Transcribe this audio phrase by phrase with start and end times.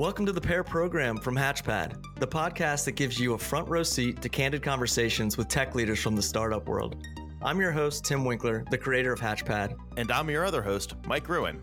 [0.00, 3.82] Welcome to the Pair Program from Hatchpad, the podcast that gives you a front row
[3.82, 7.06] seat to candid conversations with tech leaders from the startup world.
[7.42, 9.76] I'm your host, Tim Winkler, the creator of Hatchpad.
[9.98, 11.60] And I'm your other host, Mike Gruen.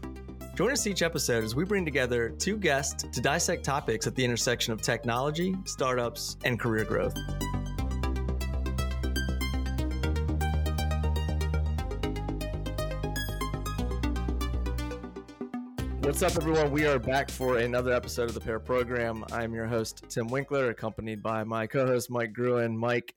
[0.53, 4.23] Join us each episode as we bring together two guests to dissect topics at the
[4.23, 7.15] intersection of technology, startups, and career growth.
[16.07, 16.71] What's up, everyone?
[16.71, 19.25] We are back for another episode of the Pair Program.
[19.33, 22.77] I'm your host, Tim Winkler, accompanied by my co host, Mike Gruen.
[22.77, 23.13] Mike,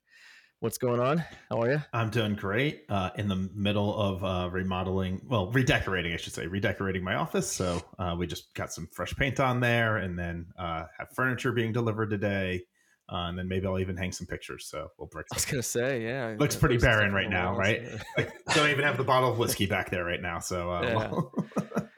[0.58, 1.24] what's going on?
[1.48, 1.82] How are you?
[1.92, 2.86] I'm doing great.
[2.88, 7.48] Uh, in the middle of uh, remodeling, well, redecorating, I should say, redecorating my office.
[7.48, 11.52] So uh, we just got some fresh paint on there and then uh, have furniture
[11.52, 12.64] being delivered today.
[13.08, 14.66] Uh, and then maybe I'll even hang some pictures.
[14.68, 15.26] So we'll break.
[15.32, 17.86] I was gonna say, yeah, looks pretty barren right now, right?
[18.16, 20.40] like, don't even have the bottle of whiskey back there right now.
[20.40, 20.94] So uh, yeah.
[20.96, 21.32] well.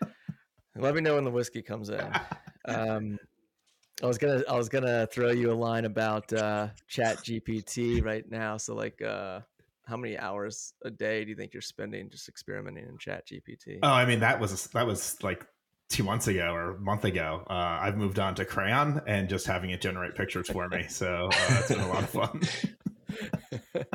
[0.77, 2.13] Let me know when the whiskey comes in.
[2.65, 3.19] Um,
[4.03, 8.57] I was gonna I was gonna throw you a line about uh, ChatGPT right now.
[8.57, 9.41] So like, uh,
[9.85, 13.81] how many hours a day do you think you're spending just experimenting in ChatGPT?
[13.83, 15.47] Oh, I mean that was that was like
[15.89, 17.45] two months ago or a month ago.
[17.49, 20.87] Uh, I've moved on to Craiyon and just having it generate pictures for me.
[20.89, 22.41] So uh, it's been a lot of fun.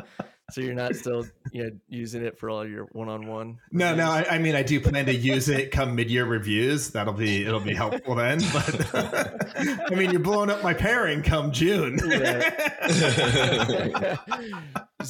[0.50, 3.58] So you're not still you know using it for all your one-on-one.
[3.70, 4.10] No, no.
[4.10, 6.90] I, I, mean, I do plan to use it come mid-year reviews.
[6.90, 8.40] That'll be it'll be helpful then.
[8.52, 8.94] But
[9.92, 11.98] I mean, you're blowing up my pairing come June.
[12.06, 12.50] yeah,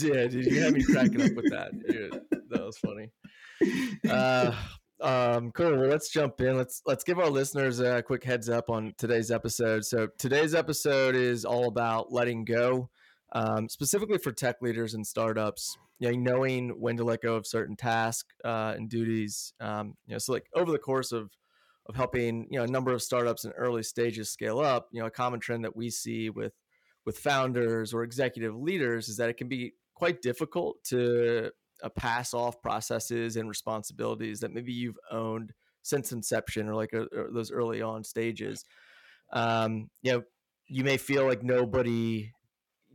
[0.00, 1.70] yeah dude, you had me cracking up with that.
[1.86, 3.10] Dude, that was funny.
[4.08, 4.52] Uh,
[5.00, 5.76] um, cool.
[5.76, 6.56] Well, let's jump in.
[6.56, 9.84] Let's let's give our listeners a quick heads up on today's episode.
[9.84, 12.90] So today's episode is all about letting go
[13.32, 15.76] um, specifically for tech leaders and startups.
[15.98, 19.52] You know, knowing when to let go of certain tasks uh, and duties.
[19.60, 21.30] Um, you know, so like over the course of
[21.86, 25.06] of helping you know a number of startups in early stages scale up, you know,
[25.06, 26.52] a common trend that we see with
[27.04, 31.50] with founders or executive leaders is that it can be quite difficult to
[31.82, 35.52] uh, pass off processes and responsibilities that maybe you've owned
[35.82, 38.64] since inception or like uh, uh those early on stages.
[39.32, 40.22] Um, you know,
[40.66, 42.32] you may feel like nobody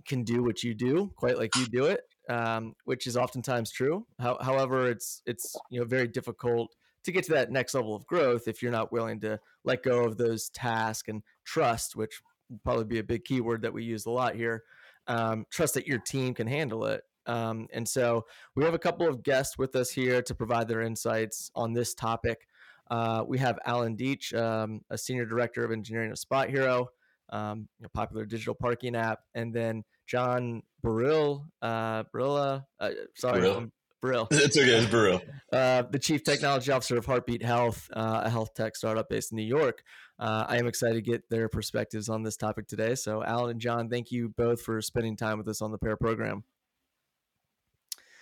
[0.05, 4.05] can do what you do quite like you do it, um, which is oftentimes true.
[4.19, 8.05] How, however, it's it's you know very difficult to get to that next level of
[8.05, 12.21] growth if you're not willing to let go of those tasks and trust, which
[12.63, 14.63] probably be a big keyword that we use a lot here.
[15.07, 17.03] Um, trust that your team can handle it.
[17.25, 18.25] Um, and so
[18.55, 21.93] we have a couple of guests with us here to provide their insights on this
[21.93, 22.47] topic.
[22.89, 26.87] Uh, we have Alan Deitch, um, a senior director of engineering at SpotHero
[27.33, 33.71] um, know, popular digital parking app, and then John Burrill, uh, Barilla, uh, sorry, Burrill.
[34.01, 34.27] Burrill.
[34.31, 35.21] It's okay, it's Burrill.
[35.53, 39.35] Uh, the chief technology officer of Heartbeat Health, uh, a health tech startup based in
[39.35, 39.83] New York.
[40.17, 42.95] Uh, I am excited to get their perspectives on this topic today.
[42.95, 45.95] So, Alan and John, thank you both for spending time with us on the pair
[45.95, 46.43] program.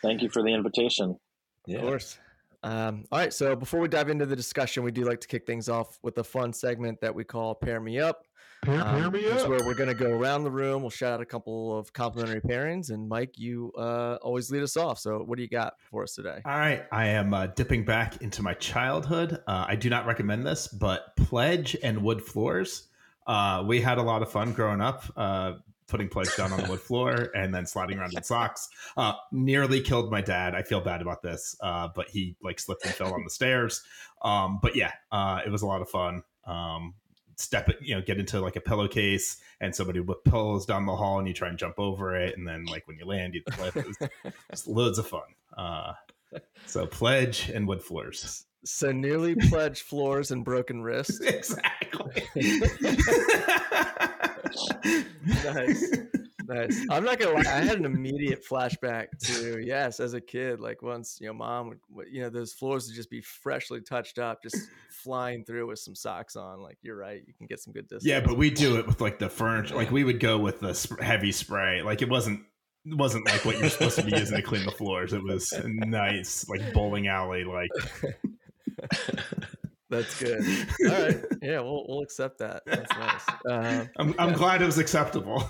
[0.02, 1.20] Thank you for the invitation.
[1.66, 1.78] Yeah.
[1.78, 2.20] Of course.
[2.64, 3.34] Um, all right.
[3.34, 6.18] So before we dive into the discussion, we do like to kick things off with
[6.18, 8.26] a fun segment that we call Pair Me Up.
[8.64, 9.50] Pair, um, pair me up.
[9.50, 10.82] where we're going to go around the room.
[10.84, 12.92] We'll shout out a couple of complimentary pairings.
[12.92, 15.00] And Mike, you uh, always lead us off.
[15.00, 16.42] So what do you got for us today?
[16.46, 16.86] All right.
[16.92, 19.40] I am uh, dipping back into my childhood.
[19.48, 22.90] Uh, I do not recommend this, but Pledge and Wood Floors.
[23.26, 25.54] Uh, we had a lot of fun growing up uh,
[25.92, 28.70] putting plates down on the wood floor and then sliding around in socks.
[28.98, 30.56] Uh, nearly killed my dad.
[30.56, 33.84] I feel bad about this, uh, but he like slipped and fell on the stairs.
[34.24, 36.24] Um, but yeah, uh, it was a lot of fun.
[36.48, 36.96] Um,
[37.36, 40.96] step it, you know, get into like a pillowcase and somebody with pillows down the
[40.96, 42.38] hall and you try and jump over it.
[42.38, 43.76] And then like when you land, you flip.
[43.76, 43.86] It
[44.50, 45.22] was loads of fun.
[45.56, 45.94] Uh,
[46.66, 48.46] so pledge and wood floors.
[48.64, 51.20] So nearly pledge floors and broken wrists.
[51.22, 52.24] exactly
[55.44, 55.98] nice.
[56.48, 56.86] Nice.
[56.90, 57.42] I'm not gonna lie.
[57.42, 60.60] I had an immediate flashback to yes, as a kid.
[60.60, 64.20] Like once, you know, mom would, you know, those floors would just be freshly touched
[64.20, 64.58] up, just
[64.90, 66.62] flying through with some socks on.
[66.62, 68.06] Like you're right, you can get some good distance.
[68.06, 69.76] Yeah, but we do it with like the furniture.
[69.76, 71.82] Like we would go with the heavy spray.
[71.82, 72.42] Like it wasn't
[72.86, 75.14] it wasn't like what you're supposed to be using to clean the floors.
[75.14, 77.70] It was nice, like bowling alley, like.
[79.92, 80.42] That's good.
[80.90, 81.20] All right.
[81.42, 82.64] Yeah, we'll we'll accept that.
[82.66, 83.28] That's nice.
[83.46, 85.44] Uh, I'm I'm glad it was acceptable.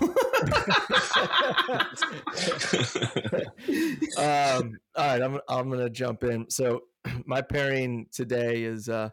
[4.18, 6.50] um, all right, I'm I'm gonna jump in.
[6.50, 6.80] So
[7.24, 9.10] my pairing today is uh,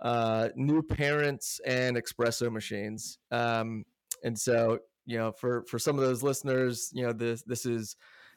[0.00, 3.18] uh, new parents and espresso machines.
[3.30, 3.84] Um,
[4.24, 7.94] and so you know, for for some of those listeners, you know, this this is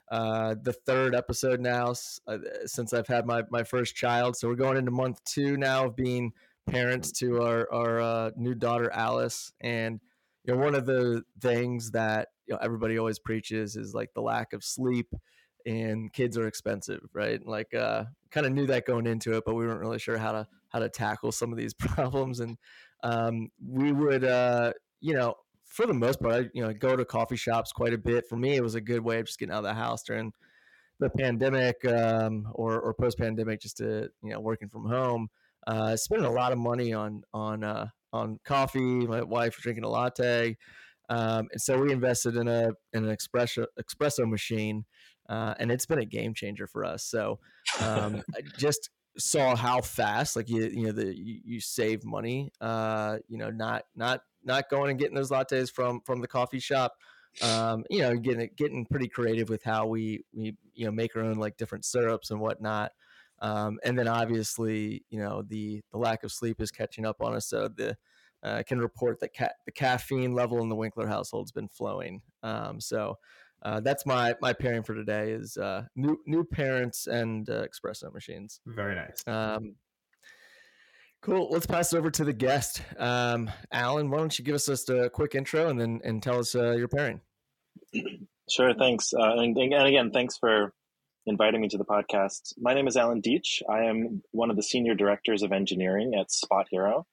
[0.09, 1.93] uh, the third episode now
[2.27, 4.35] uh, since I've had my, my first child.
[4.35, 6.33] So we're going into month two now of being
[6.67, 9.99] parents to our our uh, new daughter Alice, and
[10.43, 14.21] you know one of the things that you know, everybody always preaches is like the
[14.21, 15.13] lack of sleep
[15.65, 17.45] and kids are expensive right?
[17.45, 20.31] Like uh kind of knew that going into it but we weren't really sure how
[20.31, 22.39] to how to tackle some of these problems.
[22.39, 22.57] And
[23.03, 25.35] um we would uh you know
[25.67, 28.35] for the most part i you know go to coffee shops quite a bit for
[28.35, 30.31] me it was a good way of just getting out of the house during
[30.99, 35.27] the pandemic um or or post pandemic just to you know working from home
[35.67, 39.83] uh spending a lot of money on on uh on coffee my wife was drinking
[39.83, 40.55] a latte
[41.09, 44.85] um, and so we invested in a in an espresso espresso machine,
[45.29, 47.03] uh, and it's been a game changer for us.
[47.05, 47.39] So
[47.79, 52.51] um, I just saw how fast, like you you know, the you, you save money.
[52.59, 56.59] Uh, you know, not not not going and getting those lattes from from the coffee
[56.59, 56.93] shop.
[57.41, 61.21] Um, you know, getting getting pretty creative with how we we you know make our
[61.21, 62.91] own like different syrups and whatnot.
[63.39, 67.35] Um, and then obviously, you know, the the lack of sleep is catching up on
[67.35, 67.47] us.
[67.47, 67.95] So the
[68.43, 72.21] uh, can report that ca- the caffeine level in the Winkler household has been flowing.
[72.43, 73.17] Um, so
[73.63, 78.13] uh, that's my my pairing for today is uh, new new parents and uh, espresso
[78.13, 78.61] machines.
[78.65, 79.23] Very nice.
[79.27, 79.75] Um,
[81.27, 81.49] cool.
[81.51, 84.09] Let's pass it over to the guest, um, Alan.
[84.09, 86.71] Why don't you give us just a quick intro and then and tell us uh,
[86.71, 87.19] your pairing?
[88.49, 88.73] Sure.
[88.73, 89.13] Thanks.
[89.13, 90.73] Uh, and, and again, thanks for
[91.25, 92.53] inviting me to the podcast.
[92.57, 93.61] My name is Alan Deitch.
[93.69, 97.03] I am one of the senior directors of engineering at SpotHero.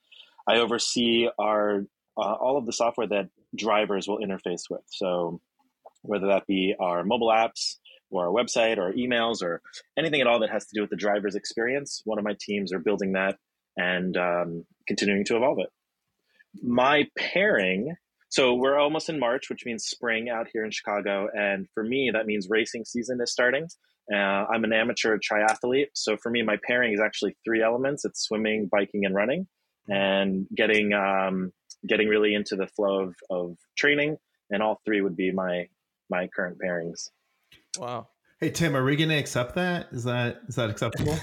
[0.47, 1.85] I oversee our
[2.17, 4.83] uh, all of the software that drivers will interface with.
[4.87, 5.41] So
[6.03, 7.79] whether that be our mobile apps
[8.11, 9.61] or our website or emails or
[9.99, 12.73] anything at all that has to do with the driver's experience, one of my teams
[12.73, 13.39] are building that
[13.77, 15.71] and um, continuing to evolve it.
[16.63, 17.95] My pairing.
[18.29, 22.11] So we're almost in March, which means spring out here in Chicago, and for me
[22.13, 23.69] that means racing season is starting.
[24.13, 28.25] Uh, I'm an amateur triathlete, so for me my pairing is actually three elements: it's
[28.25, 29.47] swimming, biking, and running
[29.89, 31.53] and getting um,
[31.87, 34.17] getting really into the flow of, of training.
[34.51, 35.69] And all three would be my
[36.11, 37.09] my current pairings.
[37.79, 38.09] Wow.
[38.45, 39.89] Hey Tim, are we going to accept that?
[39.91, 41.15] Is that is that acceptable?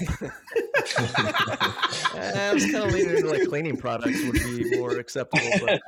[2.16, 5.48] I was kind of leaning into like cleaning products would be more acceptable.
[5.64, 5.80] But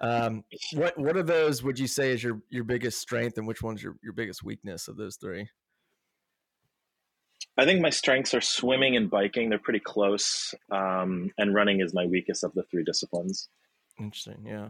[0.00, 0.44] um,
[0.74, 1.64] what what are those?
[1.64, 4.86] Would you say is your your biggest strength, and which one's your your biggest weakness
[4.86, 5.48] of those three?
[7.58, 9.50] I think my strengths are swimming and biking.
[9.50, 10.54] They're pretty close.
[10.70, 13.48] Um, and running is my weakest of the three disciplines.
[13.98, 14.44] Interesting.
[14.46, 14.68] Yeah.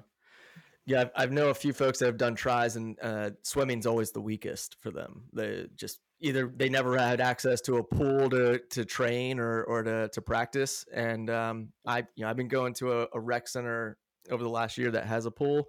[0.86, 1.04] Yeah.
[1.14, 4.76] I've know a few folks that have done tries and uh, swimming's always the weakest
[4.80, 5.24] for them.
[5.34, 9.82] They just either they never had access to a pool to, to train or, or
[9.82, 10.84] to, to practice.
[10.92, 13.98] And um, I, you know, I've been going to a, a rec center
[14.30, 15.66] over the last year that has a pool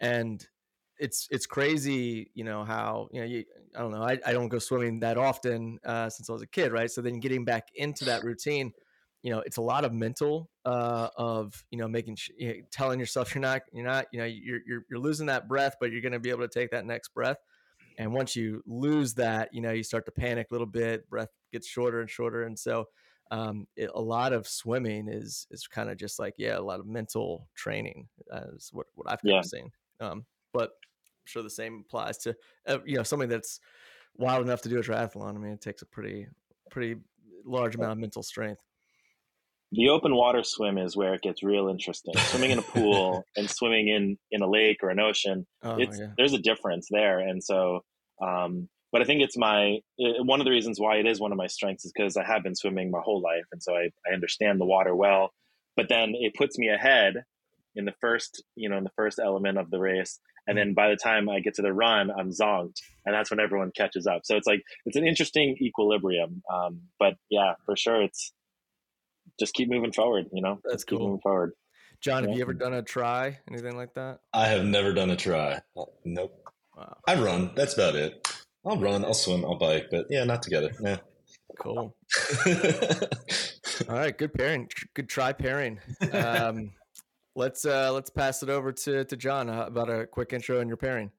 [0.00, 0.46] and
[0.98, 3.44] it's it's crazy, you know how you know you,
[3.74, 6.46] I don't know I, I don't go swimming that often uh, since I was a
[6.46, 6.90] kid, right?
[6.90, 8.72] So then getting back into that routine,
[9.22, 13.00] you know, it's a lot of mental uh, of you know making you know, telling
[13.00, 16.02] yourself you're not you're not you know you're you're, you're losing that breath, but you're
[16.02, 17.38] going to be able to take that next breath.
[17.98, 21.08] And once you lose that, you know, you start to panic a little bit.
[21.08, 22.86] Breath gets shorter and shorter, and so
[23.30, 26.80] um, it, a lot of swimming is is kind of just like yeah, a lot
[26.80, 29.38] of mental training uh, is what what I've kind yeah.
[29.38, 29.70] of seen.
[30.00, 32.36] Um, but I'm sure the same applies to
[32.66, 33.58] uh, you know something that's
[34.16, 35.34] wild enough to do a triathlon.
[35.34, 36.26] I mean, it takes a pretty
[36.70, 37.00] pretty
[37.44, 38.62] large amount of mental strength.
[39.72, 42.12] The open water swim is where it gets real interesting.
[42.16, 45.98] Swimming in a pool and swimming in in a lake or an ocean, oh, it's
[45.98, 46.08] yeah.
[46.18, 47.18] there's a difference there.
[47.18, 47.82] And so,
[48.22, 51.32] um, but I think it's my it, one of the reasons why it is one
[51.32, 53.90] of my strengths is because I have been swimming my whole life, and so I,
[54.08, 55.30] I understand the water well.
[55.76, 57.14] But then it puts me ahead
[57.74, 60.20] in the first, you know, in the first element of the race.
[60.46, 63.40] And then by the time I get to the run, I'm zonked, and that's when
[63.40, 64.22] everyone catches up.
[64.24, 66.42] So it's like it's an interesting equilibrium.
[66.52, 68.32] Um, but yeah, for sure, it's
[69.40, 70.26] just keep moving forward.
[70.32, 71.08] You know, that's just keep cool.
[71.08, 71.52] moving forward.
[72.02, 74.18] John, have you ever done a try, anything like that?
[74.34, 75.60] I have never done a try.
[76.04, 76.51] Nope.
[76.76, 76.96] Wow.
[77.06, 77.52] I run.
[77.54, 78.26] That's about it.
[78.64, 79.04] I'll run.
[79.04, 79.44] I'll swim.
[79.44, 79.88] I'll bike.
[79.90, 80.72] But yeah, not together.
[80.80, 80.98] Yeah.
[81.58, 81.94] Cool.
[83.88, 84.68] All right, good pairing.
[84.94, 85.80] Good try pairing.
[86.12, 86.72] Um,
[87.36, 90.68] let's uh let's pass it over to to John uh, about a quick intro and
[90.68, 91.10] your pairing.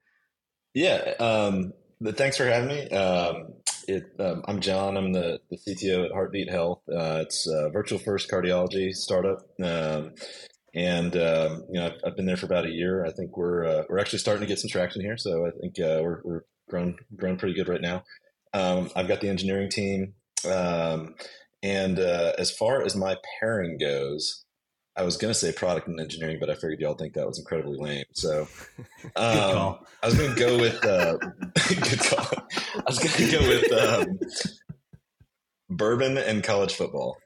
[0.74, 2.90] Yeah, um, thanks for having me.
[2.90, 3.54] Um,
[3.88, 4.98] it, um, I'm John.
[4.98, 6.82] I'm the, the CTO at Heartbeat Health.
[6.90, 10.14] Uh, it's a virtual first cardiology startup, um,
[10.76, 13.06] and um, you know I've, I've, been there for about a year.
[13.06, 15.18] I think we're uh, we're actually starting to get some traction here.
[15.18, 18.04] So I think uh, we're we're grown grown pretty good right now.
[18.54, 20.14] Um, I've got the engineering team,
[20.46, 21.16] um,
[21.62, 24.44] and uh, as far as my pairing goes,
[24.96, 27.40] I was going to say product and engineering, but I figured y'all think that was
[27.40, 28.06] incredibly lame.
[28.14, 28.48] So
[29.16, 31.18] um, I was going to go with uh,
[31.68, 32.48] good call.
[32.76, 34.20] I was going to go with um,
[35.70, 37.18] bourbon and college football.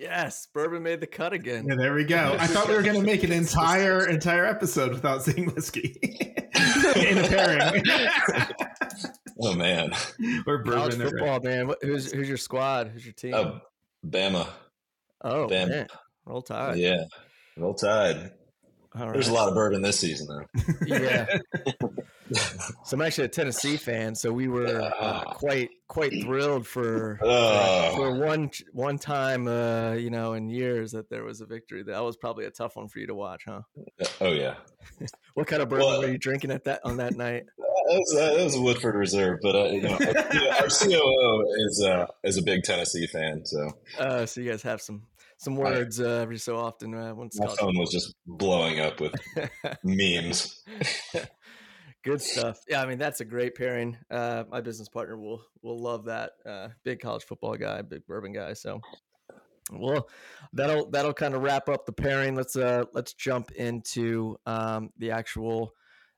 [0.00, 1.66] Yes, bourbon made the cut again.
[1.68, 2.34] Yeah, there we go.
[2.40, 7.18] I thought we were going to make an entire entire episode without saying whiskey in
[7.18, 7.82] a pairing.
[9.42, 9.92] oh man,
[10.46, 10.72] or bourbon.
[10.72, 11.70] College football, man.
[11.82, 12.88] Who's who's your squad?
[12.88, 13.34] Who's your team?
[13.34, 13.60] Oh,
[14.08, 14.48] Bama.
[15.20, 15.68] Oh, Bama.
[15.68, 15.86] Man.
[16.24, 16.78] Roll Tide.
[16.78, 17.04] Yeah,
[17.58, 18.32] Roll Tide.
[18.94, 20.86] There's a lot of bourbon this season, though.
[20.86, 21.26] yeah.
[22.84, 27.90] so I'm actually a Tennessee fan, so we were uh, quite quite thrilled for uh,
[27.96, 31.82] for one one time, uh, you know, in years that there was a victory.
[31.82, 33.62] That was probably a tough one for you to watch, huh?
[34.20, 34.54] Oh yeah.
[35.34, 37.44] what kind of bourbon well, were you drinking at that on that night?
[37.90, 42.36] That was, was a Woodford Reserve, but uh, you know, our COO is uh, is
[42.36, 43.72] a big Tennessee fan, so.
[43.98, 45.02] Uh, so you guys have some
[45.40, 46.94] some words uh, every so often.
[46.94, 49.14] Uh, once my phone was just blowing up with
[49.82, 50.62] memes.
[52.02, 52.60] Good stuff.
[52.66, 53.98] Yeah, I mean that's a great pairing.
[54.10, 56.32] Uh, my business partner will will love that.
[56.46, 58.54] Uh, big college football guy, big bourbon guy.
[58.54, 58.80] So,
[59.70, 60.08] well,
[60.54, 62.34] that'll that'll kind of wrap up the pairing.
[62.34, 65.74] Let's uh let's jump into um, the actual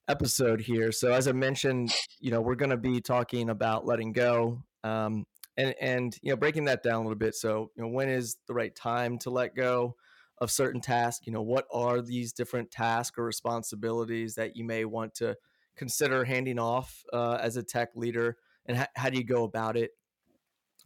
[0.06, 0.92] episode here.
[0.92, 4.62] So, as I mentioned, you know, we're going to be talking about letting go.
[4.84, 8.08] Um, and and you know breaking that down a little bit so you know when
[8.08, 9.94] is the right time to let go
[10.38, 14.84] of certain tasks you know what are these different tasks or responsibilities that you may
[14.84, 15.36] want to
[15.76, 18.36] consider handing off uh, as a tech leader
[18.66, 19.92] and ha- how do you go about it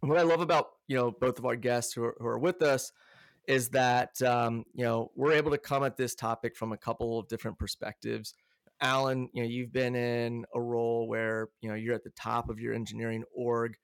[0.01, 2.63] what i love about you know both of our guests who are, who are with
[2.63, 2.93] us
[3.49, 7.19] is that um, you know we're able to come at this topic from a couple
[7.19, 8.35] of different perspectives
[8.81, 12.51] alan you know you've been in a role where you know you're at the top
[12.51, 13.77] of your engineering org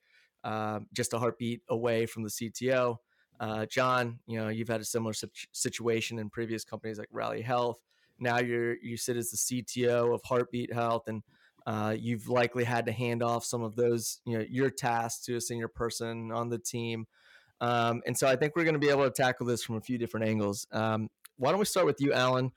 [0.43, 2.97] uh, just a heartbeat away from the CTO.
[3.39, 5.13] Uh, John, you know, you've had a similar
[5.51, 7.79] situation in previous companies like Rally Health.
[8.19, 11.23] Now you're you sit as the CTO of Heartbeat Health, and
[11.65, 15.35] uh, you've likely had to hand off some of those, you know, your tasks to
[15.35, 17.05] a senior person on the team.
[17.61, 19.81] Um, and so I think we're going to be able to tackle this from a
[19.81, 20.67] few different angles.
[20.71, 22.51] Um, why don't we start with you, Alan?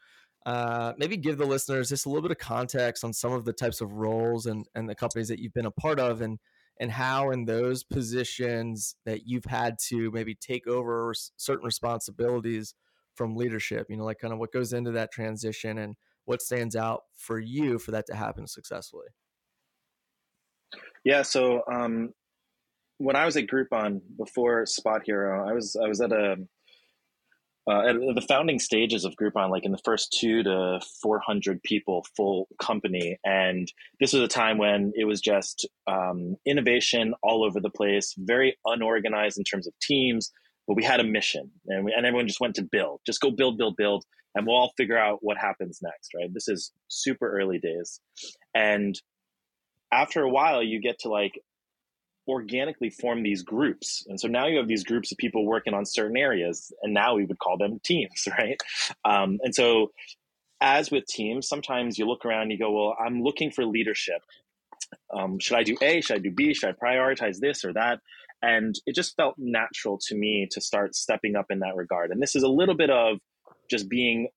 [0.44, 3.52] Uh, maybe give the listeners just a little bit of context on some of the
[3.52, 6.38] types of roles and, and the companies that you've been a part of, and
[6.78, 12.74] and how in those positions that you've had to maybe take over certain responsibilities
[13.16, 16.76] from leadership you know like kind of what goes into that transition and what stands
[16.76, 19.06] out for you for that to happen successfully
[21.04, 22.10] yeah so um,
[22.98, 26.36] when i was at groupon before SpotHero i was i was at a
[27.68, 32.06] uh, at the founding stages of Groupon, like in the first two to 400 people
[32.16, 33.18] full company.
[33.24, 38.14] And this was a time when it was just um, innovation all over the place,
[38.16, 40.30] very unorganized in terms of teams,
[40.66, 43.30] but we had a mission and, we, and everyone just went to build, just go
[43.30, 44.04] build, build, build,
[44.34, 46.32] and we'll all figure out what happens next, right?
[46.32, 48.00] This is super early days.
[48.54, 49.00] And
[49.92, 51.40] after a while, you get to like
[52.28, 54.04] organically form these groups.
[54.08, 57.14] And so now you have these groups of people working on certain areas, and now
[57.14, 58.60] we would call them teams, right?
[59.04, 59.92] Um, and so,
[60.60, 64.22] as with teams, sometimes you look around and you go, Well, I'm looking for leadership.
[65.14, 66.00] Um, should I do A?
[66.00, 66.54] Should I do B?
[66.54, 68.00] Should I prioritize this or that?
[68.42, 72.10] And it just felt natural to me to start stepping up in that regard.
[72.10, 73.18] And this is a little bit of
[73.70, 74.28] just being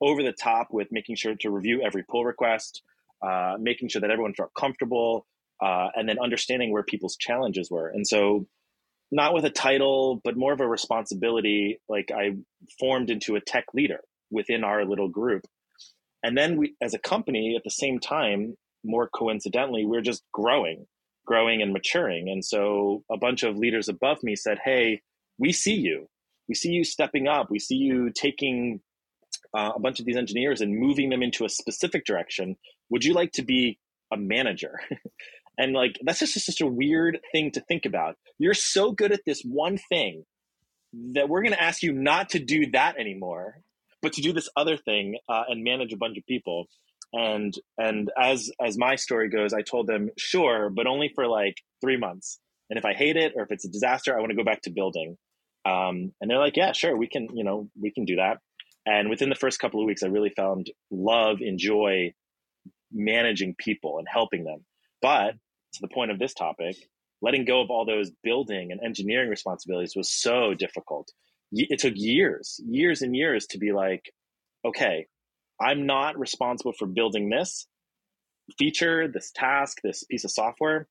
[0.00, 2.82] over the top with making sure to review every pull request,
[3.22, 5.26] uh, making sure that everyone felt comfortable,
[5.62, 7.88] uh, and then understanding where people's challenges were.
[7.88, 8.46] And so,
[9.12, 11.80] not with a title, but more of a responsibility.
[11.88, 12.36] Like I
[12.78, 15.42] formed into a tech leader within our little group.
[16.22, 20.86] And then we, as a company, at the same time, more coincidentally, we're just growing,
[21.26, 22.28] growing and maturing.
[22.28, 25.02] And so a bunch of leaders above me said, Hey,
[25.38, 26.08] we see you.
[26.48, 27.50] We see you stepping up.
[27.50, 28.80] We see you taking
[29.56, 32.56] uh, a bunch of these engineers and moving them into a specific direction.
[32.90, 33.78] Would you like to be
[34.12, 34.80] a manager?
[35.60, 38.16] And like that's just such a weird thing to think about.
[38.38, 40.24] You're so good at this one thing
[41.12, 43.58] that we're going to ask you not to do that anymore,
[44.00, 46.66] but to do this other thing uh, and manage a bunch of people.
[47.12, 51.56] And and as as my story goes, I told them sure, but only for like
[51.80, 52.38] three months.
[52.68, 54.62] And if I hate it or if it's a disaster, I want to go back
[54.62, 55.16] to building.
[55.66, 58.38] Um, and they're like, yeah, sure, we can, you know, we can do that.
[58.86, 62.14] And within the first couple of weeks, I really found love, enjoy
[62.92, 64.64] managing people and helping them.
[65.02, 65.32] But
[65.74, 66.76] to the point of this topic,
[67.22, 71.10] letting go of all those building and engineering responsibilities was so difficult.
[71.52, 74.12] It took years, years and years to be like,
[74.64, 75.06] okay,
[75.60, 77.66] I'm not responsible for building this
[78.58, 80.88] feature, this task, this piece of software.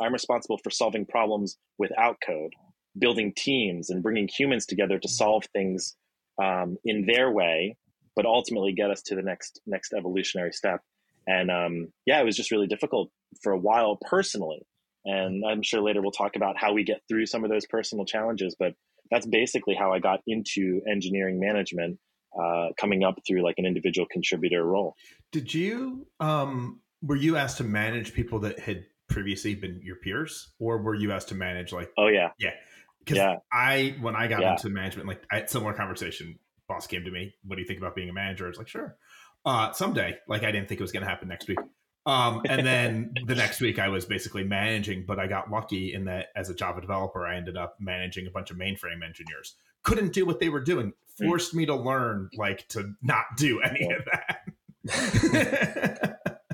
[0.00, 2.52] I'm responsible for solving problems without code,
[2.98, 5.96] building teams, and bringing humans together to solve things
[6.42, 7.76] um, in their way,
[8.16, 10.80] but ultimately get us to the next next evolutionary step.
[11.26, 13.10] And um, yeah, it was just really difficult
[13.42, 14.66] for a while personally.
[15.04, 18.04] And I'm sure later we'll talk about how we get through some of those personal
[18.04, 18.56] challenges.
[18.58, 18.74] But
[19.10, 21.98] that's basically how I got into engineering management,
[22.40, 24.96] uh, coming up through like an individual contributor role.
[25.32, 30.52] Did you um, were you asked to manage people that had previously been your peers,
[30.58, 31.90] or were you asked to manage like?
[31.98, 32.50] Oh yeah, yeah.
[32.98, 33.36] Because yeah.
[33.52, 34.52] I when I got yeah.
[34.52, 36.38] into management, like I had similar conversation.
[36.66, 38.68] Boss came to me, "What do you think about being a manager?" I was like,
[38.68, 38.96] "Sure."
[39.44, 41.58] Uh, someday, like I didn't think it was going to happen next week.
[42.06, 46.04] Um, and then the next week, I was basically managing, but I got lucky in
[46.06, 49.56] that as a Java developer, I ended up managing a bunch of mainframe engineers.
[49.82, 51.26] Couldn't do what they were doing, hmm.
[51.26, 54.40] forced me to learn like to not do any of that.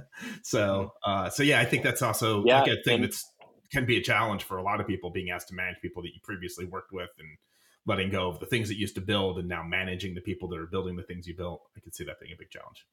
[0.42, 3.24] so, uh, so yeah, I think that's also yeah, like a thing that's
[3.70, 6.08] can be a challenge for a lot of people being asked to manage people that
[6.08, 7.28] you previously worked with and
[7.86, 10.48] letting go of the things that you used to build and now managing the people
[10.48, 11.62] that are building the things you built.
[11.76, 12.84] I could see that being a big challenge.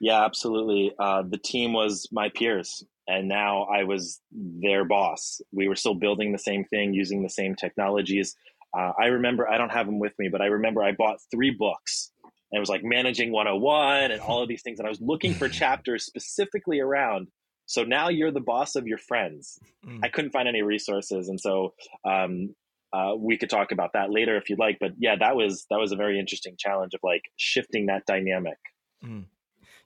[0.00, 0.92] Yeah, absolutely.
[0.98, 5.40] Uh, the team was my peers, and now I was their boss.
[5.52, 8.34] We were still building the same thing, using the same technologies.
[8.76, 11.50] Uh, I remember, I don't have them with me, but I remember I bought three
[11.50, 12.12] books
[12.50, 14.78] and it was like Managing 101 and all of these things.
[14.78, 17.28] And I was looking for chapters specifically around.
[17.66, 19.58] So now you're the boss of your friends.
[19.86, 20.00] Mm.
[20.02, 21.28] I couldn't find any resources.
[21.28, 22.54] And so um,
[22.92, 24.78] uh, we could talk about that later if you'd like.
[24.80, 28.58] But yeah, that was that was a very interesting challenge of like shifting that dynamic.
[29.04, 29.26] Mm.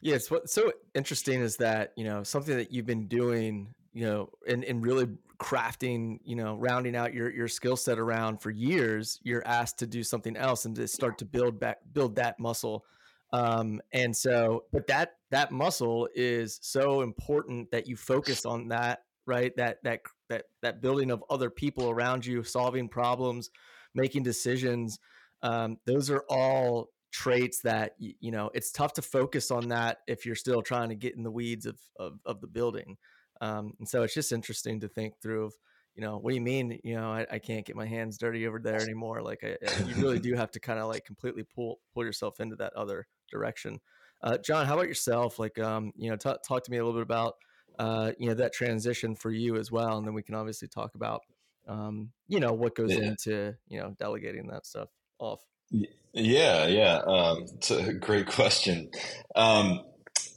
[0.04, 4.28] Yes, what's so interesting is that you know something that you've been doing, you know,
[4.46, 5.08] and and really
[5.38, 9.18] crafting, you know, rounding out your your skill set around for years.
[9.22, 12.84] You're asked to do something else and to start to build back build that muscle.
[13.32, 19.04] Um, and so, but that that muscle is so important that you focus on that,
[19.24, 19.56] right?
[19.56, 23.48] That that that that building of other people around you, solving problems,
[23.94, 24.98] making decisions.
[25.42, 30.26] Um, those are all traits that you know it's tough to focus on that if
[30.26, 32.96] you're still trying to get in the weeds of of, of the building
[33.40, 35.54] um, and so it's just interesting to think through of
[35.94, 38.48] you know what do you mean you know i, I can't get my hands dirty
[38.48, 39.56] over there anymore like I,
[39.86, 43.06] you really do have to kind of like completely pull pull yourself into that other
[43.30, 43.78] direction.
[44.20, 45.38] Uh, john how about yourself?
[45.38, 47.34] Like um, you know t- talk to me a little bit about
[47.78, 50.96] uh, you know that transition for you as well and then we can obviously talk
[50.96, 51.20] about
[51.68, 53.04] um, you know what goes yeah.
[53.04, 54.88] into you know delegating that stuff
[55.20, 56.96] off yeah, yeah.
[56.98, 58.90] Um, it's a great question.
[59.34, 59.80] Um,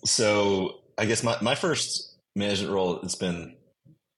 [0.05, 3.55] so I guess my, my first management role, it's been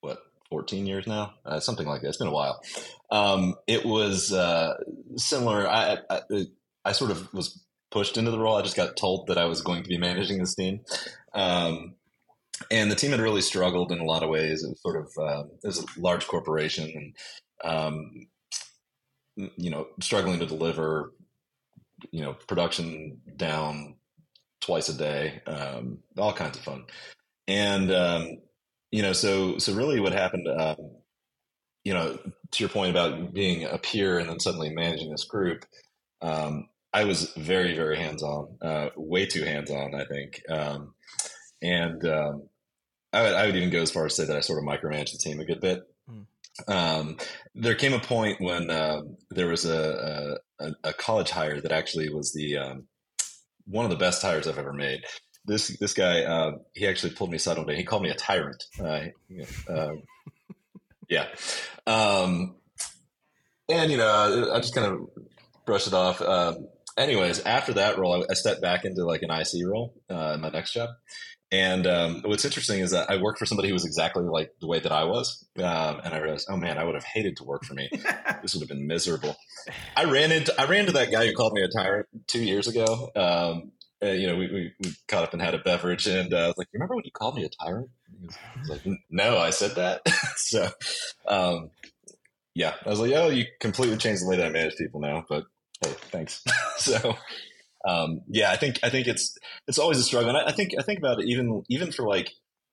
[0.01, 0.19] what,
[0.49, 1.33] 14 years now?
[1.45, 2.09] Uh, something like that.
[2.09, 2.61] It's been a while.
[3.11, 4.75] Um, it was uh,
[5.15, 5.67] similar.
[5.67, 6.21] I, I,
[6.85, 8.55] I, sort of was pushed into the role.
[8.55, 10.81] I just got told that I was going to be managing this team.
[11.33, 11.95] Um,
[12.69, 14.63] and the team had really struggled in a lot of ways.
[14.63, 17.13] It was sort of, uh, it was a large corporation
[17.63, 18.27] and, um,
[19.57, 21.13] you know, struggling to deliver,
[22.11, 23.95] you know, production down
[24.61, 26.83] twice a day, um, all kinds of fun.
[27.47, 28.37] And, um,
[28.91, 30.91] you know, so, so really what happened, um,
[31.83, 32.17] you know,
[32.51, 35.65] to your point about being a peer and then suddenly managing this group,
[36.21, 40.41] um, I was very, very hands on, uh, way too hands on, I think.
[40.49, 40.93] Um,
[41.61, 42.49] and, um,
[43.11, 44.69] I would, I would even go as far as to say that I sort of
[44.69, 45.81] micromanaged the team a good bit.
[46.67, 47.17] Um,
[47.55, 52.13] there came a point when uh, there was a, a, a, college hire that actually
[52.13, 52.87] was the um,
[53.65, 55.01] one of the best hires I've ever made.
[55.45, 57.75] This this guy, uh, he actually pulled me aside one day.
[57.75, 58.63] He called me a tyrant.
[58.79, 59.05] Uh,
[59.69, 60.03] um,
[61.09, 61.27] yeah,
[61.87, 62.55] um,
[63.69, 64.99] and you know, I just kind of
[65.65, 66.21] brushed it off.
[66.21, 66.67] Um,
[66.97, 70.41] anyways, after that role, I, I, stepped back into like an IC role uh, in
[70.41, 70.89] my next job,
[71.51, 74.67] and um, what's interesting is that I worked for somebody who was exactly like the
[74.67, 75.47] way that I was.
[75.57, 77.89] Um, and I realized, oh man, I would have hated to work for me.
[78.41, 79.35] this would have been miserable.
[79.95, 82.67] I ran into I ran into that guy who called me a tyrant two years
[82.67, 83.09] ago.
[83.15, 86.37] Um, and, you know, we, we, we, caught up and had a beverage, and uh,
[86.37, 88.97] I was like, "You remember when you called me a tyrant?" He was, was like,
[89.09, 90.07] "No, I said that."
[90.37, 90.69] so,
[91.27, 91.71] um,
[92.55, 95.25] yeah, I was like, "Oh, you completely changed the way that I manage people now."
[95.27, 95.43] But
[95.83, 96.41] hey, thanks.
[96.77, 97.17] so,
[97.87, 99.37] um, yeah, I think I think it's
[99.67, 100.29] it's always a struggle.
[100.29, 102.31] And I, I think I think about it even even for like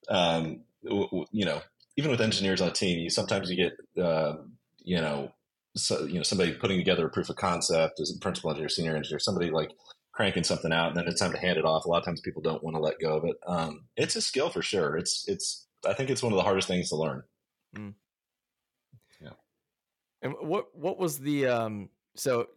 [0.08, 1.60] um, w- w- you know
[1.96, 4.34] even with engineers on a team, you sometimes you get uh,
[4.78, 5.32] you know
[5.76, 8.96] so, you know somebody putting together a proof of concept as a principal engineer, senior
[8.96, 9.70] engineer, somebody like
[10.12, 11.84] cranking something out, and then it's time to hand it off.
[11.84, 13.36] A lot of times people don't want to let go of it.
[13.46, 14.96] Um, it's a skill for sure.
[14.96, 17.22] It's it's I think it's one of the hardest things to learn.
[17.76, 17.94] Mm.
[19.20, 19.30] Yeah.
[20.22, 22.48] And what what was the um so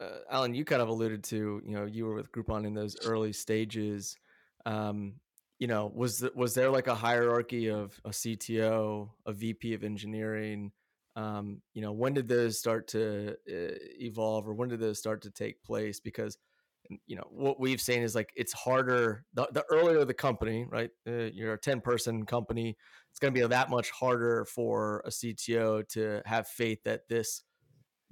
[0.00, 2.96] uh, Alan, you kind of alluded to, you know, you were with Groupon in those
[3.04, 4.16] early stages.
[4.66, 5.14] Um,
[5.58, 10.72] you know, was was there like a hierarchy of a CTO, a VP of engineering?
[11.16, 15.22] Um, you know, when did those start to uh, evolve, or when did those start
[15.22, 16.00] to take place?
[16.00, 16.38] Because
[17.06, 20.90] you know what we've seen is like it's harder the, the earlier the company right
[21.08, 22.76] uh, you're a 10 person company
[23.10, 27.42] it's going to be that much harder for a cto to have faith that this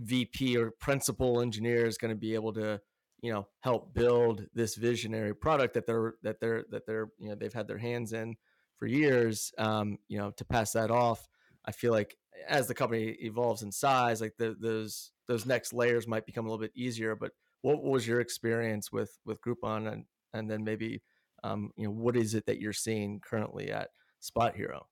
[0.03, 2.81] VP or principal engineer is going to be able to
[3.23, 7.35] you know help build this visionary product that they're that they're that they're you know
[7.35, 8.35] they've had their hands in
[8.77, 11.29] for years um, you know to pass that off.
[11.65, 12.17] I feel like
[12.49, 16.49] as the company evolves in size like the, those those next layers might become a
[16.49, 21.03] little bit easier but what was your experience with with groupon and and then maybe
[21.45, 23.89] um, you know what is it that you're seeing currently at
[24.23, 24.83] SpotHero?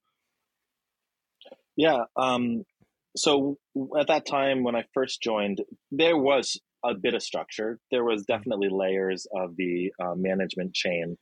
[1.77, 2.65] Yeah um,
[3.17, 3.57] so
[3.99, 7.79] at that time when i first joined there was a bit of structure.
[7.91, 8.33] There was mm-hmm.
[8.33, 11.17] definitely layers of the uh, management chain,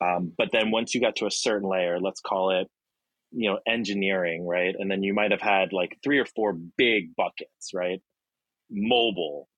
[0.00, 2.68] um, but then once you got to a certain layer, let's call it,
[3.30, 4.74] you know, engineering, right?
[4.76, 8.00] And then you might have had like three or four big buckets, right?
[8.70, 9.48] Mobile,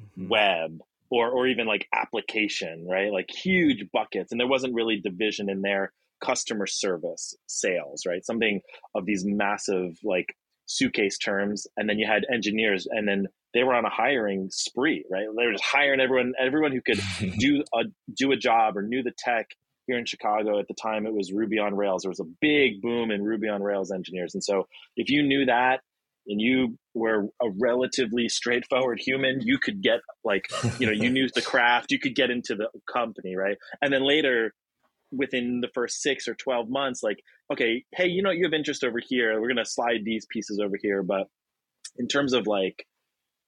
[0.00, 0.28] mm-hmm.
[0.28, 0.78] web,
[1.10, 3.12] or or even like application, right?
[3.12, 5.92] Like huge buckets, and there wasn't really division in there.
[6.24, 8.24] Customer service, sales, right?
[8.24, 8.62] Something
[8.94, 10.34] of these massive like
[10.66, 15.04] suitcase terms, and then you had engineers, and then they were on a hiring spree,
[15.10, 15.26] right?
[15.36, 17.00] They were just hiring everyone, everyone who could
[17.38, 19.48] do a do a job or knew the tech
[19.86, 21.06] here in Chicago at the time.
[21.06, 22.02] It was Ruby on Rails.
[22.02, 25.46] There was a big boom in Ruby on Rails engineers, and so if you knew
[25.46, 25.80] that
[26.26, 30.48] and you were a relatively straightforward human, you could get like
[30.78, 33.58] you know you knew the craft, you could get into the company, right?
[33.82, 34.52] And then later
[35.16, 37.18] within the first six or 12 months like
[37.52, 40.60] okay hey you know you have interest over here we're going to slide these pieces
[40.62, 41.28] over here but
[41.98, 42.86] in terms of like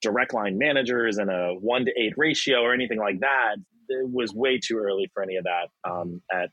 [0.01, 3.55] direct line managers and a one to eight ratio or anything like that.
[3.89, 6.49] It was way too early for any of that um, at,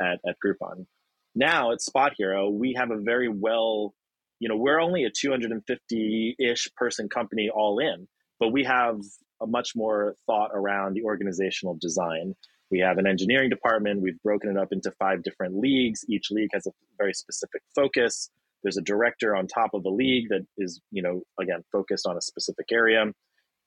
[0.00, 0.86] at at Groupon.
[1.34, 3.94] Now at SpotHero, we have a very well,
[4.40, 8.08] you know, we're only a 250 ish person company all in,
[8.40, 9.00] but we have
[9.40, 12.34] a much more thought around the organizational design.
[12.70, 14.02] We have an engineering department.
[14.02, 16.04] We've broken it up into five different leagues.
[16.08, 18.30] Each league has a very specific focus.
[18.62, 22.16] There's a director on top of the league that is, you know, again, focused on
[22.16, 23.04] a specific area.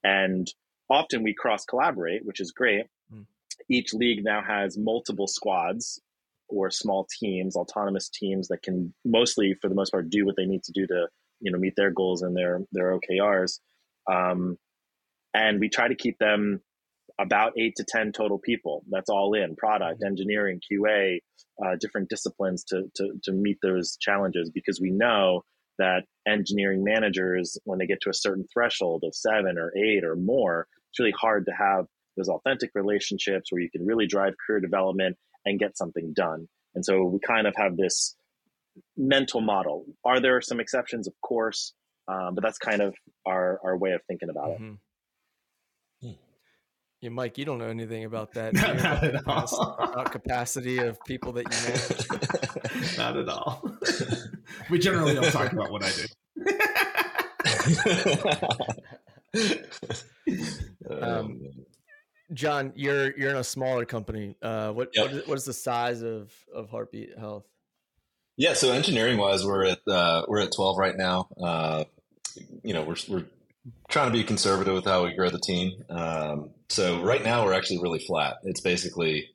[0.02, 0.46] And
[0.90, 2.86] often we cross collaborate, which is great.
[3.12, 3.26] Mm.
[3.70, 6.00] Each league now has multiple squads
[6.48, 10.46] or small teams, autonomous teams that can mostly, for the most part, do what they
[10.46, 11.06] need to do to,
[11.40, 13.60] you know, meet their goals and their their OKRs.
[14.10, 14.56] Um,
[15.34, 16.60] and we try to keep them
[17.18, 18.84] about eight to 10 total people.
[18.90, 21.18] That's all in product, engineering, QA,
[21.64, 25.42] uh, different disciplines to, to, to meet those challenges because we know
[25.78, 30.16] that engineering managers, when they get to a certain threshold of seven or eight or
[30.16, 34.60] more, it's really hard to have those authentic relationships where you can really drive career
[34.60, 36.48] development and get something done.
[36.74, 38.14] And so we kind of have this
[38.96, 39.84] mental model.
[40.04, 41.06] Are there some exceptions?
[41.06, 41.72] Of course.
[42.08, 42.94] Um, but that's kind of
[43.26, 44.72] our, our way of thinking about mm-hmm.
[44.72, 44.78] it.
[47.00, 48.54] Yeah, Mike, you don't know anything about that.
[48.54, 49.76] not, not at all.
[49.78, 52.98] About capacity of people that you manage.
[52.98, 53.78] not at all.
[54.70, 56.06] we generally don't talk about what I do.
[61.00, 61.40] um,
[62.32, 64.36] John, you're you're in a smaller company.
[64.42, 65.04] Uh, what yep.
[65.04, 67.44] what, is, what is the size of of Heartbeat Health?
[68.36, 71.28] Yeah, so engineering wise, we're at uh, we're at twelve right now.
[71.40, 71.84] Uh,
[72.64, 73.24] you know, we're we're
[73.88, 75.72] trying to be conservative with how we grow the team.
[75.90, 78.36] Um, so right now we're actually really flat.
[78.44, 79.30] It's basically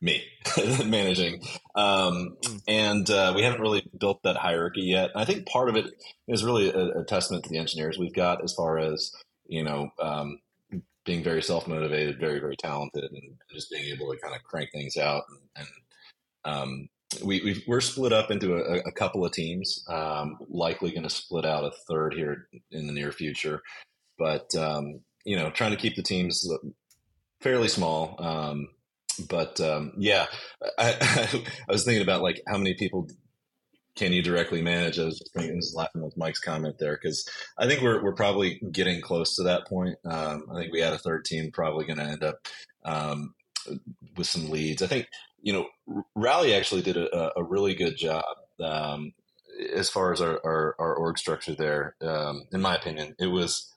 [0.00, 0.22] me
[0.84, 1.42] managing,
[1.74, 2.36] um,
[2.68, 5.10] and uh, we haven't really built that hierarchy yet.
[5.14, 5.86] I think part of it
[6.28, 9.10] is really a, a, testament to the engineers we've got, as far as
[9.46, 10.38] you know, um,
[11.04, 14.70] being very self motivated, very very talented, and just being able to kind of crank
[14.72, 15.22] things out.
[15.56, 15.66] And,
[16.44, 16.88] and um,
[17.22, 19.84] we we are split up into a, a couple of teams.
[19.88, 23.62] Um, likely going to split out a third here in the near future,
[24.18, 26.48] but um, you know, trying to keep the teams
[27.40, 28.16] fairly small.
[28.18, 28.68] Um,
[29.28, 30.26] but um, yeah,
[30.78, 30.96] I,
[31.68, 33.08] I, was thinking about like how many people
[33.96, 34.98] can you directly manage?
[34.98, 38.60] I was thinking, was laughing with Mike's comment there because I think we're we're probably
[38.72, 39.96] getting close to that point.
[40.04, 42.46] Um, I think we had a third team probably going to end up
[42.84, 43.34] um,
[44.16, 44.82] with some leads.
[44.82, 45.08] I think
[45.46, 45.68] you know
[46.16, 48.24] Rally actually did a, a really good job
[48.60, 49.12] um,
[49.72, 51.94] as far as our, our, our org structure there.
[52.02, 53.72] Um, in my opinion, it was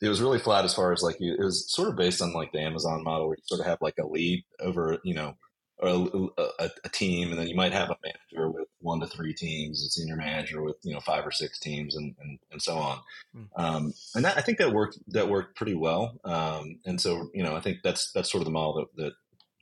[0.00, 2.32] it was really flat as far as like you, it was sort of based on
[2.32, 5.36] like the Amazon model where you sort of have like a lead over you know
[5.80, 9.32] a, a, a, team, and then you might have a manager with one to three
[9.32, 12.78] teams, a senior manager with you know five or six teams, and and, and so
[12.78, 12.98] on.
[13.36, 13.46] Mm.
[13.54, 16.18] Um, and that, I think that worked that worked pretty well.
[16.24, 19.12] Um, and so you know I think that's that's sort of the model that that,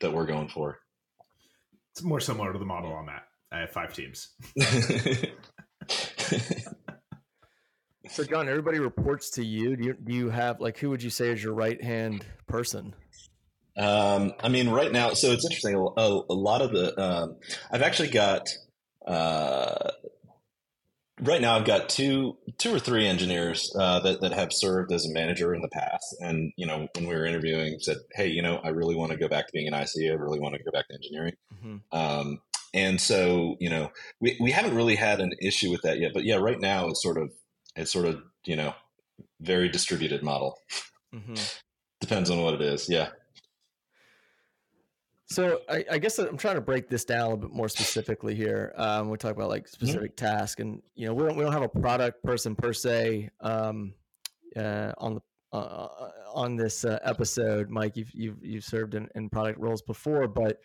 [0.01, 0.79] that we're going for.
[1.93, 3.25] It's more similar to the model on that.
[3.53, 4.31] I have five teams.
[8.11, 9.77] So, John, everybody reports to you.
[9.77, 12.93] Do you, do you have like who would you say is your right hand person?
[13.77, 15.77] Um, I mean, right now, so it's interesting.
[15.77, 17.37] A, a lot of the, um,
[17.71, 18.49] I've actually got
[19.07, 19.91] uh,
[21.23, 25.07] right now I've got two two or three engineers uh, that that have served as
[25.07, 28.43] a manager in the past, and you know when we were interviewing, said, "Hey, you
[28.43, 30.11] know, I really want to go back to being an IC.
[30.11, 31.77] I really want to go back to engineering." Mm-hmm.
[31.97, 32.41] Um,
[32.73, 36.25] and so you know we we haven't really had an issue with that yet, but
[36.25, 37.31] yeah, right now it's sort of
[37.77, 38.75] it's sort of you know
[39.41, 40.59] very distributed model.
[41.15, 41.35] Mm-hmm.
[42.01, 42.89] Depends on what it is.
[42.89, 43.09] Yeah.
[45.31, 48.35] So I, I, guess I'm trying to break this down a little bit more specifically
[48.35, 48.73] here.
[48.77, 49.87] Um, we talk about like mm-hmm.
[49.87, 50.27] specific mm-hmm.
[50.27, 53.95] task, and you know we don't we don't have a product person per se um,
[54.57, 55.21] uh, on the
[55.53, 57.71] uh, uh, on this uh, episode.
[57.71, 60.59] Mike, you've you've you've served in, in product roles before, but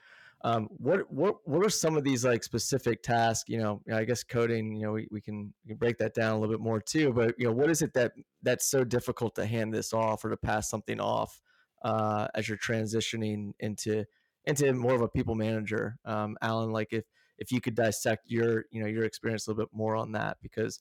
[0.43, 3.47] um, what what what are some of these like specific tasks?
[3.47, 4.75] You know, I guess coding.
[4.75, 7.13] You know, we, we can we can break that down a little bit more too.
[7.13, 10.31] But you know, what is it that that's so difficult to hand this off or
[10.31, 11.39] to pass something off
[11.83, 14.05] uh, as you're transitioning into
[14.47, 15.97] into more of a people manager.
[16.05, 17.03] Um, Alan, like if
[17.37, 20.37] if you could dissect your you know your experience a little bit more on that
[20.41, 20.79] because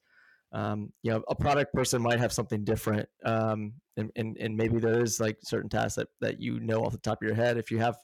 [0.53, 4.79] um, you know a product person might have something different um, and, and and maybe
[4.79, 7.57] there is like certain tasks that, that you know off the top of your head
[7.57, 7.97] if you have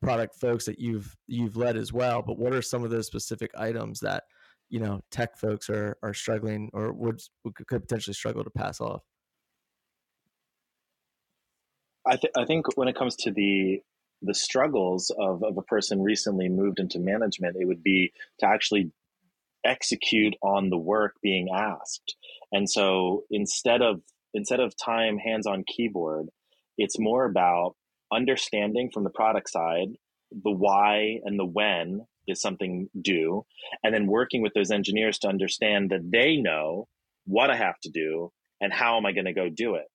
[0.00, 3.50] product folks that you've you've led as well but what are some of those specific
[3.58, 4.24] items that
[4.70, 7.20] you know tech folks are are struggling or would,
[7.66, 9.02] could potentially struggle to pass off
[12.06, 13.82] I, th- I think when it comes to the
[14.22, 18.90] the struggles of, of a person recently moved into management, it would be to actually
[19.64, 22.16] execute on the work being asked.
[22.52, 24.00] And so instead of
[24.34, 26.28] instead of time hands on keyboard,
[26.76, 27.74] it's more about
[28.12, 29.88] understanding from the product side
[30.30, 33.46] the why and the when is something due,
[33.82, 36.86] and then working with those engineers to understand that they know
[37.24, 39.86] what I have to do and how am I going to go do it.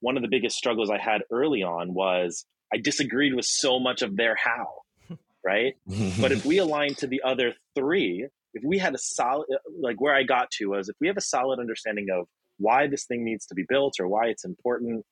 [0.00, 4.02] One of the biggest struggles I had early on was I disagreed with so much
[4.02, 5.74] of their how, right?
[6.20, 9.46] but if we align to the other three, if we had a solid,
[9.80, 12.26] like where I got to was if we have a solid understanding of
[12.58, 15.04] why this thing needs to be built or why it's important,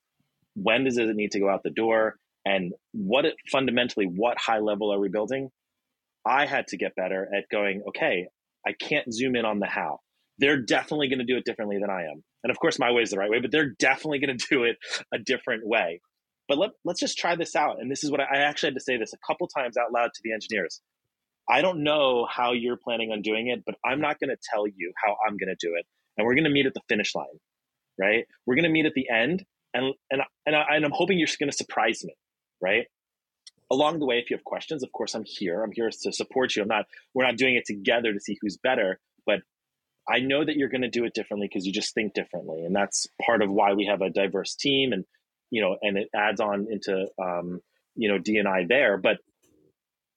[0.55, 2.15] when does it need to go out the door,
[2.45, 5.49] and what it fundamentally, what high level are we building?
[6.25, 8.27] I had to get better at going, okay,
[8.65, 9.99] I can't zoom in on the how.
[10.37, 12.23] They're definitely going to do it differently than I am.
[12.43, 14.63] And of course, my way is the right way, but they're definitely going to do
[14.63, 14.77] it
[15.13, 16.01] a different way.
[16.47, 17.79] But let, let's just try this out.
[17.79, 19.91] And this is what I, I actually had to say this a couple times out
[19.91, 20.81] loud to the engineers.
[21.49, 24.67] I don't know how you're planning on doing it, but I'm not going to tell
[24.67, 25.85] you how I'm going to do it.
[26.17, 27.25] And we're going to meet at the finish line,
[27.99, 28.25] right?
[28.45, 31.27] We're going to meet at the end, and and and, I, and I'm hoping you're
[31.39, 32.15] going to surprise me,
[32.61, 32.85] right?
[33.71, 35.61] Along the way, if you have questions, of course, I'm here.
[35.61, 36.61] I'm here to support you.
[36.61, 36.85] I'm not.
[37.13, 39.39] We're not doing it together to see who's better, but
[40.07, 42.75] I know that you're going to do it differently because you just think differently, and
[42.75, 45.03] that's part of why we have a diverse team and
[45.55, 47.61] you know, and it adds on into, um,
[47.95, 48.97] you know, DNI there.
[48.97, 49.19] But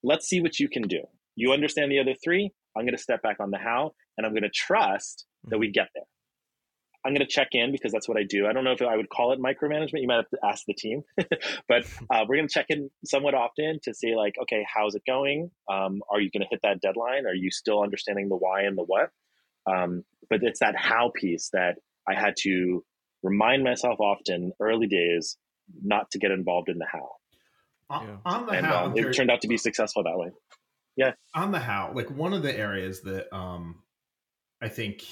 [0.02, 1.02] let's see what you can do.
[1.36, 2.50] You understand the other three.
[2.76, 5.70] I'm going to step back on the how, and I'm going to trust that we
[5.70, 6.02] get there.
[7.06, 8.48] I'm going to check in because that's what I do.
[8.48, 10.00] I don't know if I would call it micromanagement.
[10.00, 11.02] You might have to ask the team,
[11.68, 15.02] but uh, we're going to check in somewhat often to see, like, okay, how's it
[15.06, 15.52] going?
[15.70, 17.26] Um, are you going to hit that deadline?
[17.26, 19.10] Are you still understanding the why and the what?
[19.72, 21.76] Um, but it's that how piece that
[22.08, 22.82] I had to
[23.22, 25.36] remind myself often early days
[25.82, 27.08] not to get involved in the how.
[27.90, 28.16] Yeah.
[28.24, 30.30] On the and, how, um, it turned out to be successful that way.
[30.96, 31.12] Yeah.
[31.34, 33.82] On the how, like one of the areas that um,
[34.60, 35.04] I think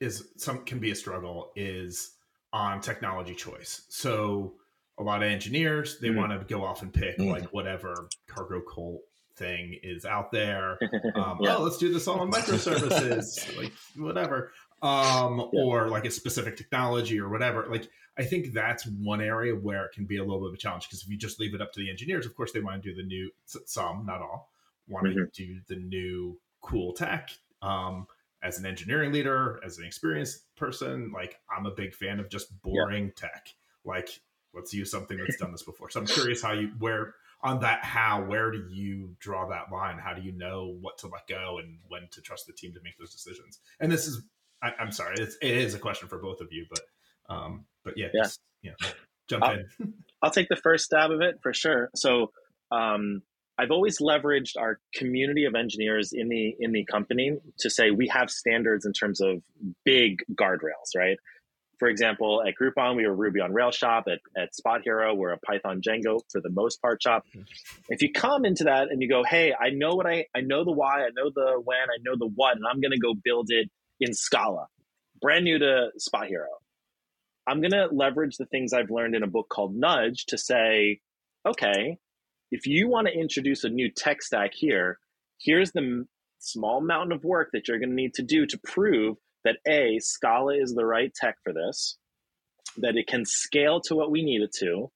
[0.00, 2.14] is some can be a struggle is
[2.52, 3.82] on technology choice.
[3.88, 4.54] So
[4.98, 6.18] a lot of engineers they mm-hmm.
[6.18, 7.30] want to go off and pick mm-hmm.
[7.30, 9.00] like whatever cargo cult
[9.36, 10.78] thing is out there.
[11.14, 11.56] Um, yeah.
[11.56, 15.62] Oh, let's do this all on microservices, like whatever um, yeah.
[15.62, 17.66] or like a specific technology or whatever.
[17.70, 20.58] Like, I think that's one area where it can be a little bit of a
[20.58, 22.82] challenge because if you just leave it up to the engineers, of course, they want
[22.82, 24.50] to do the new, some, not all,
[24.88, 25.18] want mm-hmm.
[25.18, 27.30] to do the new cool tech.
[27.62, 28.06] Um,
[28.42, 32.60] as an engineering leader, as an experienced person, like I'm a big fan of just
[32.62, 33.28] boring yeah.
[33.28, 33.48] tech.
[33.84, 34.08] Like,
[34.52, 35.90] let's use something that's done this before.
[35.90, 37.14] So I'm curious how you, where,
[37.44, 41.08] on that how where do you draw that line how do you know what to
[41.08, 44.22] let go and when to trust the team to make those decisions and this is
[44.62, 46.80] I, am sorry, it's, it is a question for both of you, but
[47.28, 48.88] um, but yeah, yeah, just, know,
[49.28, 49.94] jump I'll, in.
[50.22, 51.90] I'll take the first stab of it for sure.
[51.94, 52.30] So
[52.70, 53.22] um,
[53.58, 58.08] I've always leveraged our community of engineers in the in the company to say we
[58.08, 59.42] have standards in terms of
[59.84, 61.16] big guardrails, right?
[61.78, 64.04] For example, at Groupon, we were Ruby on Rails shop.
[64.06, 67.24] At, at SpotHero, we're a Python Django for the most part shop.
[67.30, 67.42] Mm-hmm.
[67.88, 70.64] If you come into that and you go, hey, I know what I, I know
[70.64, 73.14] the why, I know the when, I know the what, and I'm going to go
[73.14, 73.68] build it
[74.02, 74.66] in Scala,
[75.20, 76.48] brand new to SpotHero.
[77.46, 81.00] I'm going to leverage the things I've learned in a book called Nudge to say,
[81.46, 81.98] okay,
[82.50, 84.98] if you want to introduce a new tech stack here,
[85.40, 86.06] here's the
[86.38, 89.98] small mountain of work that you're going to need to do to prove that a
[90.00, 91.98] Scala is the right tech for this,
[92.76, 94.90] that it can scale to what we need it to,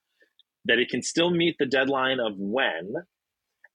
[0.66, 2.95] that it can still meet the deadline of when,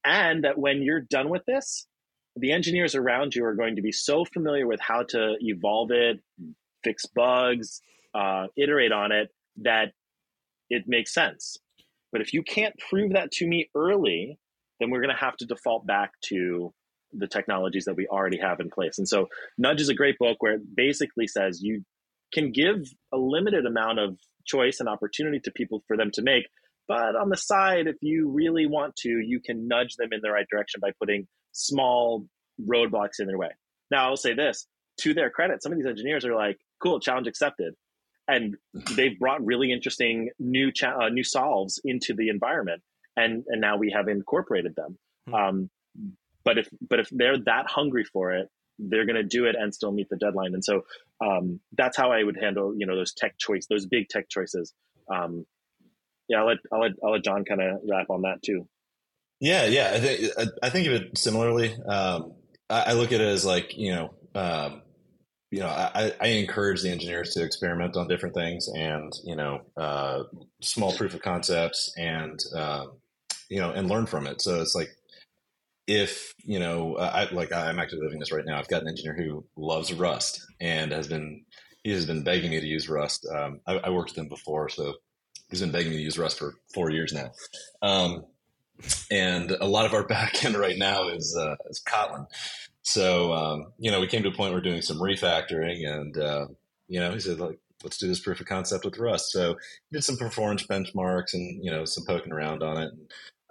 [0.04, 1.88] and that when you're done with this,
[2.36, 6.20] the engineers around you are going to be so familiar with how to evolve it,
[6.84, 7.82] fix bugs,
[8.14, 9.92] uh, iterate on it that
[10.70, 11.58] it makes sense.
[12.12, 14.38] But if you can't prove that to me early,
[14.80, 16.74] then we're going to have to default back to
[17.14, 18.98] the technologies that we already have in place.
[18.98, 21.84] And so, Nudge is a great book where it basically says you
[22.34, 22.78] can give
[23.14, 26.48] a limited amount of choice and opportunity to people for them to make.
[26.88, 30.32] But on the side, if you really want to, you can nudge them in the
[30.32, 32.26] right direction by putting small
[32.66, 33.50] roadblocks in their way.
[33.90, 34.68] Now, I'll say this
[35.02, 37.74] to their credit, some of these engineers are like, cool, challenge accepted.
[38.28, 38.56] And
[38.96, 42.82] they've brought really interesting new cha- uh, new solves into the environment,
[43.18, 44.98] and and now we have incorporated them.
[45.28, 45.34] Hmm.
[45.34, 45.70] Um,
[46.44, 48.48] but if but if they're that hungry for it,
[48.80, 50.54] they're going to do it and still meet the deadline.
[50.54, 50.82] And so
[51.24, 54.74] um, that's how I would handle you know those tech choice, those big tech choices.
[55.14, 55.46] Um,
[56.28, 58.68] yeah, I'll let I'll let I'll let John kind of wrap on that too.
[59.42, 61.76] Yeah, yeah, I think I think of it similarly.
[61.88, 62.36] Um,
[62.70, 64.84] I, I, look at it as like you know, um,
[65.50, 69.62] you know, I, I, encourage the engineers to experiment on different things and you know,
[69.76, 70.24] uh,
[70.62, 72.86] small proof of concepts and uh,
[73.50, 74.44] you know, and learn from it.
[74.44, 74.90] So it's like
[75.88, 78.60] if you know, I like I'm actually living this right now.
[78.60, 81.46] I've got an engineer who loves Rust and has been
[81.84, 83.28] he has been begging me to use Rust.
[83.36, 84.94] Um, I, I, worked with him before, so
[85.50, 87.32] he's been begging me to use Rust for four years now.
[87.82, 88.26] Um,
[89.10, 92.26] and a lot of our backend right now is uh, is Kotlin.
[92.84, 96.18] So um, you know, we came to a point where we're doing some refactoring, and
[96.18, 96.48] uh,
[96.88, 99.32] you know, he said like, let's do this proof of concept with Rust.
[99.32, 99.56] So
[99.92, 102.92] did some performance benchmarks and you know some poking around on it.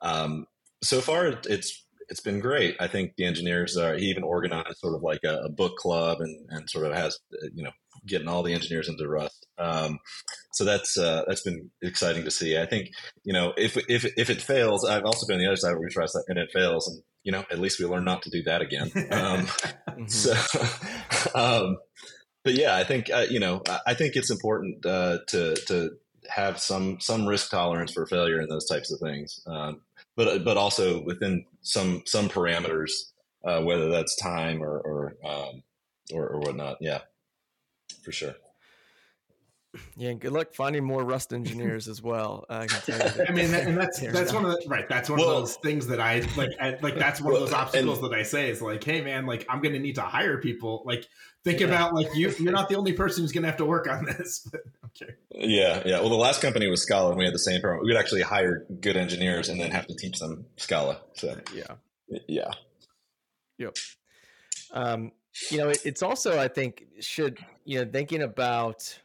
[0.02, 0.46] Um,
[0.82, 2.76] so far, it's it's been great.
[2.80, 3.94] I think the engineers are.
[3.94, 7.18] He even organized sort of like a, a book club and and sort of has
[7.54, 7.72] you know
[8.06, 9.46] getting all the engineers into Rust.
[9.58, 9.98] Um,
[10.52, 12.58] so that's uh, that's been exciting to see.
[12.58, 12.90] I think
[13.24, 15.80] you know if if if it fails, I've also been on the other side where
[15.80, 18.30] we try stuff and it fails, and you know at least we learn not to
[18.30, 18.90] do that again.
[19.10, 20.06] Um, mm-hmm.
[20.06, 20.34] So.
[21.34, 21.76] Um,
[22.44, 25.90] but yeah, I think uh, you know I think it's important uh, to to
[26.28, 29.40] have some some risk tolerance for failure in those types of things.
[29.46, 29.82] Um,
[30.16, 32.90] but but also within some some parameters,
[33.44, 35.62] uh, whether that's time or or, um,
[36.12, 36.78] or or whatnot.
[36.80, 37.00] Yeah,
[38.02, 38.34] for sure.
[39.96, 42.44] Yeah, good luck finding more Rust engineers as well.
[42.50, 42.66] I,
[43.28, 44.88] I mean, and that's that's one of the right.
[44.88, 46.50] That's one well, of those things that I like.
[46.60, 49.00] I, like that's one well, of those obstacles and, that I say is like, hey,
[49.00, 50.82] man, like I'm going to need to hire people.
[50.84, 51.06] Like,
[51.44, 51.68] think yeah.
[51.68, 52.34] about like you.
[52.40, 54.48] You're not the only person who's going to have to work on this.
[54.50, 55.14] But, okay.
[55.30, 56.00] Yeah, yeah.
[56.00, 57.84] Well, the last company was Scala, and we had the same problem.
[57.84, 61.00] We would actually hire good engineers and then have to teach them Scala.
[61.14, 61.74] So yeah,
[62.26, 62.50] yeah,
[63.56, 63.76] yep.
[64.72, 65.12] Um,
[65.50, 68.98] you know, it, it's also I think should you know thinking about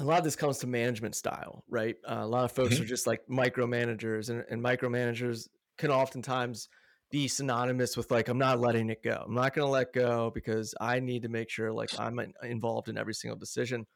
[0.00, 1.96] a lot of this comes to management style, right?
[2.08, 2.82] Uh, a lot of folks mm-hmm.
[2.82, 6.68] are just like micromanagers, and, and micromanagers can oftentimes
[7.10, 9.24] be synonymous with like I'm not letting it go.
[9.26, 12.88] I'm not going to let go because I need to make sure like I'm involved
[12.88, 13.86] in every single decision.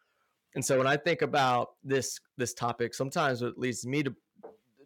[0.55, 4.14] And so when I think about this this topic, sometimes it leads me to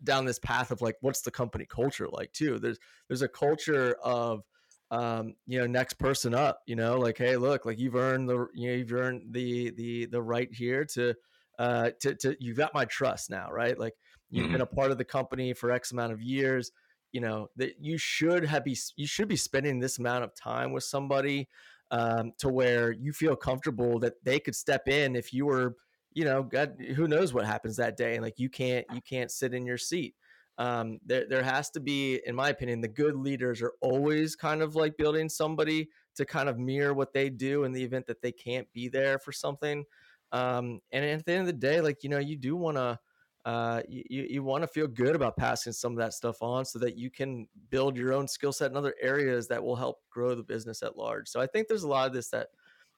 [0.05, 2.59] down this path of like what's the company culture like too.
[2.59, 2.79] There's
[3.09, 4.43] there's a culture of
[4.91, 8.47] um, you know, next person up, you know, like, hey, look, like you've earned the,
[8.55, 11.15] you know, you've earned the the the right here to,
[11.59, 13.79] uh, to to you've got my trust now, right?
[13.79, 13.95] Like
[14.31, 14.53] you've mm-hmm.
[14.53, 16.71] been a part of the company for X amount of years.
[17.13, 20.73] You know that you should have be you should be spending this amount of time
[20.73, 21.49] with somebody
[21.91, 25.77] um, to where you feel comfortable that they could step in if you were,
[26.13, 29.31] you know, God, who knows what happens that day, and like you can't you can't
[29.31, 30.15] sit in your seat
[30.59, 34.61] um, there there has to be, in my opinion, the good leaders are always kind
[34.61, 38.21] of like building somebody to kind of mirror what they do in the event that
[38.21, 39.85] they can't be there for something.
[40.33, 42.99] Um, and at the end of the day, like you know, you do want to.
[43.45, 46.79] Uh, you, you want to feel good about passing some of that stuff on so
[46.79, 50.35] that you can build your own skill set in other areas that will help grow
[50.35, 51.27] the business at large.
[51.29, 52.49] So I think there's a lot of this that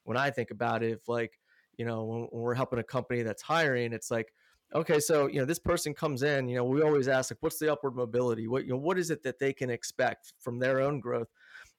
[0.03, 1.39] when I think about it, if like,
[1.77, 4.33] you know, when, when we're helping a company that's hiring, it's like,
[4.75, 7.59] okay so you know this person comes in you know we always ask like what's
[7.59, 8.47] the upward mobility?
[8.49, 11.29] What you know what is it that they can expect from their own growth?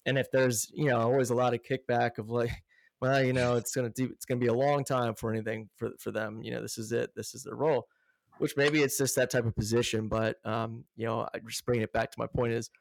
[0.06, 2.52] And if there's you know always a lot of kickback of like
[3.02, 5.92] well you know it's gonna do it's gonna be a long time for anything for
[6.00, 6.42] for them.
[6.44, 7.12] You know this is it.
[7.16, 7.88] This is their role.
[8.38, 11.82] Which maybe it's just that type of position but um you know i just bring
[11.82, 12.72] it back to my point is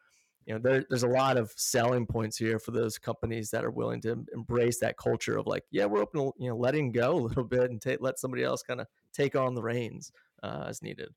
[0.47, 3.71] you know there, there's a lot of selling points here for those companies that are
[3.71, 7.13] willing to embrace that culture of like yeah we're open to you know letting go
[7.13, 10.65] a little bit and take, let somebody else kind of take on the reins uh,
[10.69, 11.09] as needed.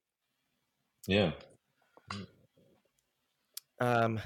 [1.07, 1.31] Yeah.
[3.79, 4.19] Um,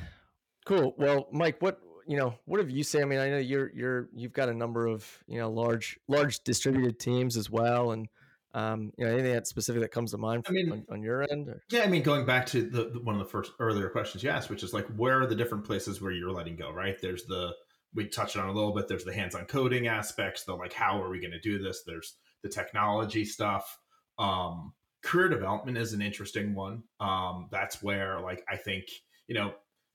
[0.65, 0.93] cool.
[0.97, 3.01] Well, Mike, what you know, what have you say?
[3.01, 6.39] I mean, I know you're you're you've got a number of you know large large
[6.41, 8.07] distributed teams as well, and
[8.53, 11.21] um, you know, anything that specific that comes to mind I mean, on, on, your
[11.29, 11.49] end?
[11.49, 11.61] Or?
[11.69, 14.29] Yeah, I mean, going back to the, the, one of the first earlier questions you
[14.29, 16.71] asked, which is like, where are the different places where you're letting go?
[16.71, 16.95] Right?
[16.99, 17.53] There's the
[17.93, 18.87] we touched on a little bit.
[18.87, 20.43] There's the hands-on coding aspects.
[20.43, 21.83] The like, how are we going to do this?
[21.85, 23.79] There's the technology stuff.
[24.19, 24.73] Um,
[25.03, 26.83] career development is an interesting one.
[26.99, 28.85] Um, that's where like I think
[29.27, 29.53] you know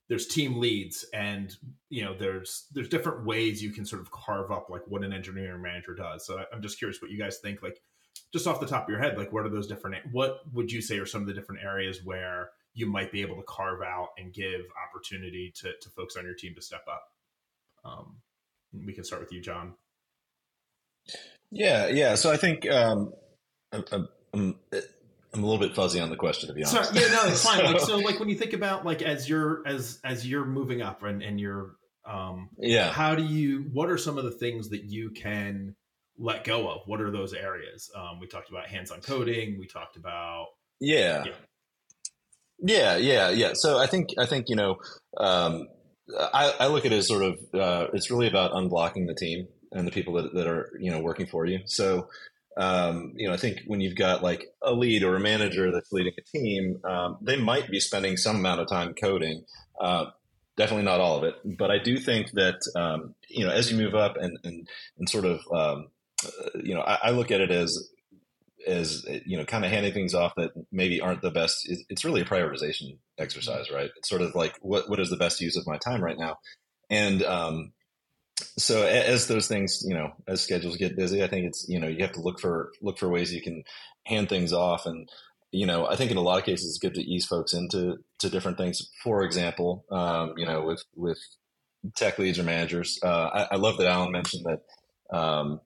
[0.09, 1.55] there's team leads and
[1.89, 5.13] you know there's there's different ways you can sort of carve up like what an
[5.13, 6.25] engineering manager does.
[6.25, 7.61] So I'm just curious what you guys think.
[7.61, 7.81] Like
[8.31, 9.97] just off the top of your head, like what are those different?
[10.11, 13.35] What would you say are some of the different areas where you might be able
[13.35, 17.03] to carve out and give opportunity to to folks on your team to step up?
[17.85, 18.17] Um,
[18.85, 19.75] we can start with you, John.
[21.53, 22.15] Yeah, yeah.
[22.15, 23.13] So I think um,
[23.71, 24.55] I'm, I'm,
[25.33, 26.93] I'm a little bit fuzzy on the question, to be honest.
[26.93, 27.59] Sorry, yeah, no, it's fine.
[27.59, 30.81] so, like, so, like when you think about like as you're as as you're moving
[30.81, 31.75] up and and you're
[32.05, 33.69] um, yeah, how do you?
[33.71, 35.75] What are some of the things that you can
[36.17, 36.81] let go of?
[36.85, 37.89] What are those areas?
[37.95, 39.57] Um, we talked about hands-on coding.
[39.59, 40.47] We talked about
[40.79, 41.23] yeah.
[41.25, 41.33] yeah.
[42.65, 43.51] Yeah, yeah, yeah.
[43.53, 44.77] So I think I think you know
[45.17, 45.67] um,
[46.17, 49.47] I, I look at it as sort of uh, it's really about unblocking the team
[49.73, 51.59] and the people that, that are you know working for you.
[51.65, 52.09] So
[52.57, 55.91] um, you know I think when you've got like a lead or a manager that's
[55.91, 59.43] leading a team, um, they might be spending some amount of time coding.
[59.79, 60.05] Uh,
[60.55, 63.77] definitely not all of it, but I do think that um, you know as you
[63.77, 64.67] move up and and,
[64.97, 65.87] and sort of um,
[66.25, 67.89] uh, you know I, I look at it as
[68.65, 72.21] as you know kind of handing things off that maybe aren't the best it's really
[72.21, 75.67] a prioritization exercise right it's sort of like what what is the best use of
[75.67, 76.37] my time right now
[76.89, 77.73] and um,
[78.57, 81.87] so as those things you know as schedules get busy i think it's you know
[81.87, 83.63] you have to look for look for ways you can
[84.05, 85.09] hand things off and
[85.51, 87.97] you know i think in a lot of cases it's good to ease folks into
[88.19, 91.19] to different things for example um, you know with with
[91.95, 94.61] tech leads or managers uh, I, I, love that alan mentioned that
[95.15, 95.59] um,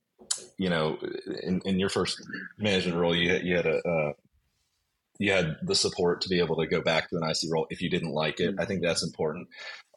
[0.58, 0.98] you know,
[1.44, 2.22] in, in your first
[2.58, 4.14] management role, you had, you had a, uh,
[5.20, 7.82] you had the support to be able to go back to an IC role if
[7.82, 8.56] you didn't like it.
[8.60, 9.48] I think that's important.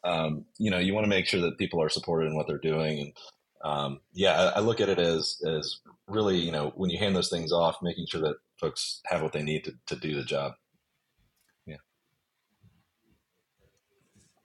[0.03, 2.57] Um, you know, you want to make sure that people are supported in what they're
[2.57, 2.99] doing.
[2.99, 3.13] And
[3.63, 7.15] um, yeah, I, I, look at it as as really, you know, when you hand
[7.15, 10.23] those things off, making sure that folks have what they need to, to do the
[10.23, 10.53] job.
[11.67, 11.75] Yeah.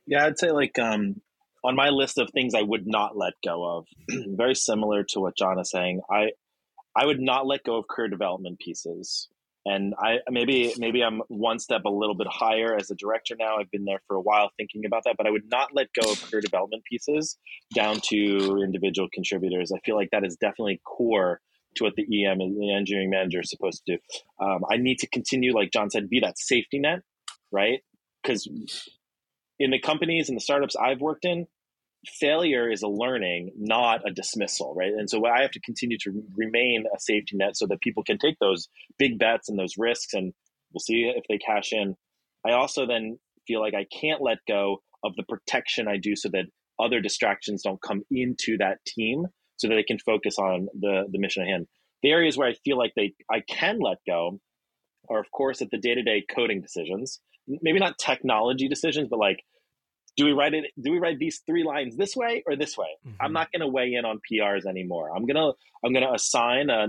[0.06, 1.22] Yeah, I'd say like um,
[1.64, 3.86] on my list of things I would not let go of,
[4.36, 6.02] very similar to what John is saying.
[6.10, 6.30] I
[6.94, 9.28] I would not let go of career development pieces.
[9.68, 13.56] And I maybe maybe I'm one step a little bit higher as a director now.
[13.56, 16.12] I've been there for a while thinking about that, but I would not let go
[16.12, 17.36] of career development pieces
[17.74, 19.72] down to individual contributors.
[19.72, 21.40] I feel like that is definitely core
[21.76, 24.02] to what the EM and the engineering manager is supposed to do.
[24.40, 27.00] Um, I need to continue, like John said, be that safety net,
[27.50, 27.80] right?
[28.22, 28.48] Because
[29.58, 31.48] in the companies and the startups I've worked in,
[32.06, 34.92] failure is a learning, not a dismissal, right?
[34.92, 38.18] And so I have to continue to remain a safety net so that people can
[38.18, 40.32] take those big bets and those risks, and
[40.72, 41.96] we'll see if they cash in.
[42.46, 46.28] I also then feel like I can't let go of the protection I do so
[46.30, 46.46] that
[46.78, 49.26] other distractions don't come into that team
[49.56, 51.66] so that they can focus on the, the mission at hand.
[52.02, 54.40] The areas where I feel like they I can let go
[55.08, 57.20] are of course at the day-to-day coding decisions.
[57.48, 59.42] Maybe not technology decisions, but like
[60.16, 62.88] do we write it do we write these three lines this way or this way
[63.06, 63.16] mm-hmm.
[63.20, 65.52] i'm not going to weigh in on prs anymore i'm going to
[65.84, 66.88] i'm going to assign a,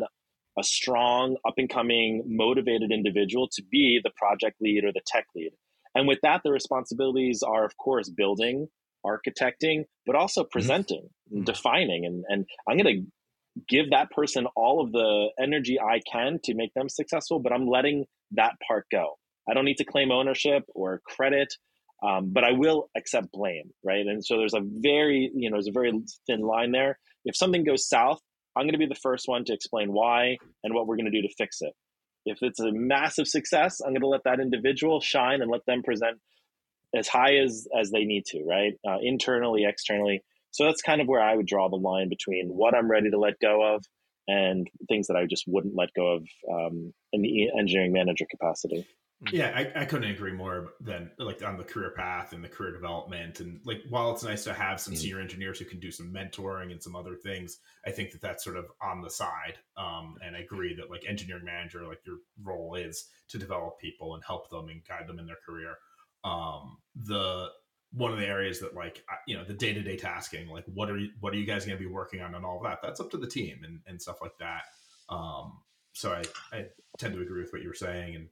[0.57, 5.25] a strong up and coming motivated individual to be the project lead or the tech
[5.35, 5.51] lead
[5.95, 8.67] and with that the responsibilities are of course building
[9.05, 10.51] architecting but also mm-hmm.
[10.51, 11.43] presenting mm-hmm.
[11.43, 13.05] defining and, and i'm going to
[13.67, 17.67] give that person all of the energy i can to make them successful but i'm
[17.67, 19.17] letting that part go
[19.49, 21.53] i don't need to claim ownership or credit
[22.03, 24.05] um, but I will accept blame, right?
[24.05, 25.91] And so there's a very, you know, there's a very
[26.27, 26.99] thin line there.
[27.25, 28.19] If something goes south,
[28.55, 31.21] I'm going to be the first one to explain why and what we're going to
[31.21, 31.73] do to fix it.
[32.25, 35.81] If it's a massive success, I'm going to let that individual shine and let them
[35.83, 36.19] present
[36.95, 38.73] as high as as they need to, right?
[38.87, 40.21] Uh, internally, externally.
[40.51, 43.19] So that's kind of where I would draw the line between what I'm ready to
[43.19, 43.83] let go of
[44.27, 48.85] and things that I just wouldn't let go of um, in the engineering manager capacity.
[49.25, 49.35] Mm-hmm.
[49.35, 52.71] Yeah, I, I couldn't agree more than like on the career path and the career
[52.71, 53.39] development.
[53.39, 55.01] And like, while it's nice to have some mm-hmm.
[55.01, 58.43] senior engineers who can do some mentoring and some other things, I think that that's
[58.43, 59.55] sort of on the side.
[59.75, 64.13] Um, and I agree that like engineering manager, like your role is to develop people
[64.13, 65.77] and help them and guide them in their career.
[66.23, 67.49] Um, the
[67.93, 70.91] one of the areas that like you know the day to day tasking, like what
[70.91, 72.79] are you what are you guys going to be working on and all that?
[72.83, 74.63] That's up to the team and and stuff like that.
[75.09, 75.53] Um,
[75.93, 76.23] so I
[76.55, 76.65] I
[76.99, 78.27] tend to agree with what you were saying and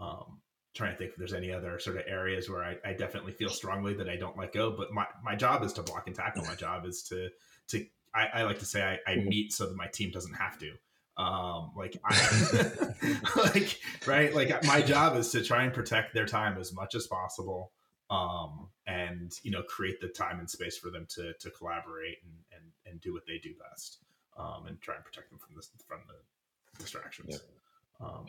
[0.00, 0.40] um,
[0.74, 3.50] trying to think if there's any other sort of areas where I, I definitely feel
[3.50, 4.74] strongly that I don't let go.
[4.76, 6.44] But my, my job is to block and tackle.
[6.44, 7.28] My job is to
[7.68, 9.28] to I, I like to say I, I, mm-hmm.
[9.28, 10.72] meet so that my team doesn't have to.
[11.16, 12.70] Um, like I
[13.36, 17.06] like right like my job is to try and protect their time as much as
[17.06, 17.72] possible
[18.08, 22.32] um, and you know create the time and space for them to to collaborate and
[22.56, 23.98] and, and do what they do best
[24.38, 27.40] um, and try and protect them from this from the distractions.
[28.00, 28.06] Yeah.
[28.06, 28.26] Um,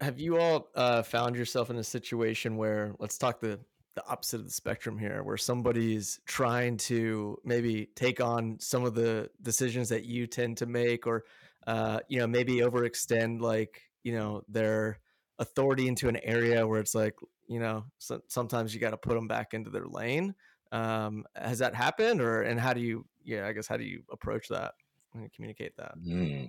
[0.00, 3.60] have you all uh, found yourself in a situation where let's talk the
[3.96, 8.94] the opposite of the spectrum here where somebody's trying to maybe take on some of
[8.94, 11.24] the decisions that you tend to make or
[11.66, 14.98] uh, you know maybe overextend like you know their
[15.38, 17.14] authority into an area where it's like
[17.48, 20.34] you know so, sometimes you got to put them back into their lane
[20.72, 24.02] um, has that happened or and how do you yeah i guess how do you
[24.12, 24.74] approach that
[25.14, 26.48] and communicate that mm.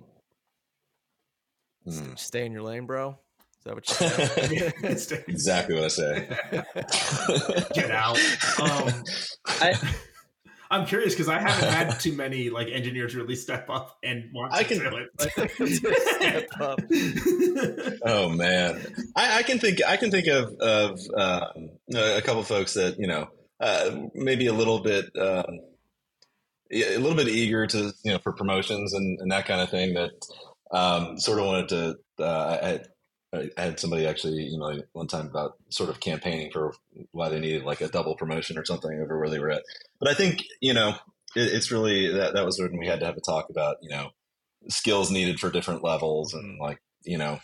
[1.86, 2.18] Mm.
[2.18, 3.18] stay in your lane bro
[3.64, 5.22] is that what you say?
[5.28, 6.28] exactly what I say.
[7.74, 8.18] Get out.
[8.60, 9.04] Um,
[9.46, 9.78] I,
[10.70, 14.52] I'm curious because I haven't had too many like engineers really step up and want
[14.52, 16.80] I to can, step up.
[18.04, 18.80] oh man,
[19.14, 23.06] I, I, can think I can think of of um, a couple folks that you
[23.06, 23.28] know
[23.60, 25.10] uh, maybe a little bit.
[25.16, 25.60] Um,
[26.74, 29.92] a little bit eager to you know for promotions and, and that kind of thing
[29.92, 30.10] that
[30.70, 32.78] um, sort of wanted to uh,
[33.34, 36.74] I had somebody actually email one time about sort of campaigning for
[37.12, 39.62] why they needed like a double promotion or something over where they were at.
[39.98, 40.90] But I think you know
[41.34, 43.90] it, it's really that that was when we had to have a talk about you
[43.90, 44.10] know
[44.68, 47.40] skills needed for different levels and like you know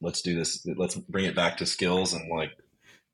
[0.00, 2.52] let's do this let's bring it back to skills and like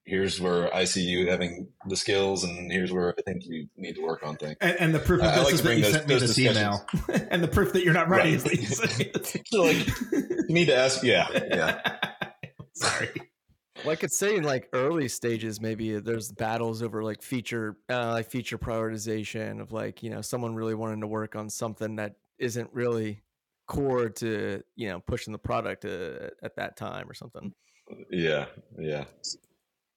[0.04, 3.94] here's where I see you having the skills, and here's where I think you need
[3.96, 4.56] to work on things.
[4.60, 6.38] And, and the proof of uh, this like is that you those, sent me this
[6.38, 6.86] email,
[7.30, 8.36] and the proof that you're not ready.
[8.36, 9.46] Right.
[9.46, 11.02] so like, you need to ask.
[11.02, 11.96] Yeah, yeah.
[12.74, 13.10] Sorry.
[13.84, 18.12] Well, I could say in like early stages, maybe there's battles over like feature, uh,
[18.12, 22.16] like feature prioritization of like you know someone really wanting to work on something that
[22.38, 23.22] isn't really
[23.66, 27.52] core to you know pushing the product uh, at that time or something.
[28.10, 28.46] Yeah,
[28.78, 29.04] yeah.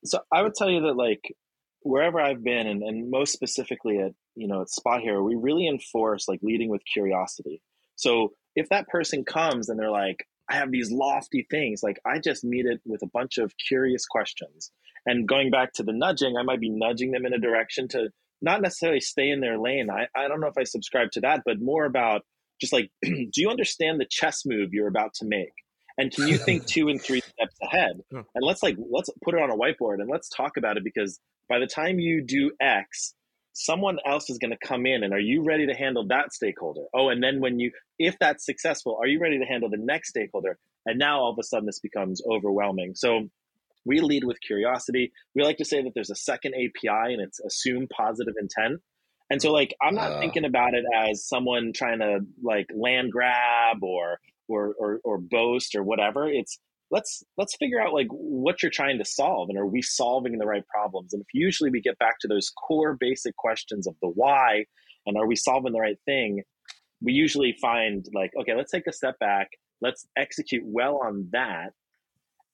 [0.07, 1.33] So I would tell you that like
[1.81, 6.27] wherever I've been, and, and most specifically at you know at SpotHero, we really enforce
[6.27, 7.61] like leading with curiosity.
[7.95, 11.81] So if that person comes and they're like, I have these lofty things.
[11.83, 14.71] Like I just meet it with a bunch of curious questions.
[15.05, 18.09] And going back to the nudging, I might be nudging them in a direction to
[18.41, 19.89] not necessarily stay in their lane.
[19.89, 22.21] I, I don't know if I subscribe to that, but more about
[22.59, 25.53] just like, do you understand the chess move you're about to make?
[25.97, 28.01] And can you think two and three steps ahead?
[28.11, 31.19] And let's like, let's put it on a whiteboard and let's talk about it because
[31.49, 33.13] by the time you do X,
[33.53, 36.83] someone else is going to come in and are you ready to handle that stakeholder?
[36.93, 40.09] Oh and then when you if that's successful are you ready to handle the next
[40.09, 40.59] stakeholder?
[40.85, 42.93] And now all of a sudden this becomes overwhelming.
[42.95, 43.29] So
[43.83, 45.11] we lead with curiosity.
[45.33, 48.81] We like to say that there's a second api and it's assume positive intent.
[49.31, 53.11] And so like i'm not uh, thinking about it as someone trying to like land
[53.11, 56.59] grab or or or, or boast or whatever it's
[56.91, 60.45] let's let's figure out like what you're trying to solve and are we solving the
[60.45, 61.13] right problems?
[61.13, 64.65] And if usually we get back to those core basic questions of the why
[65.05, 66.43] and are we solving the right thing
[67.01, 69.49] we usually find like okay let's take a step back
[69.81, 71.71] let's execute well on that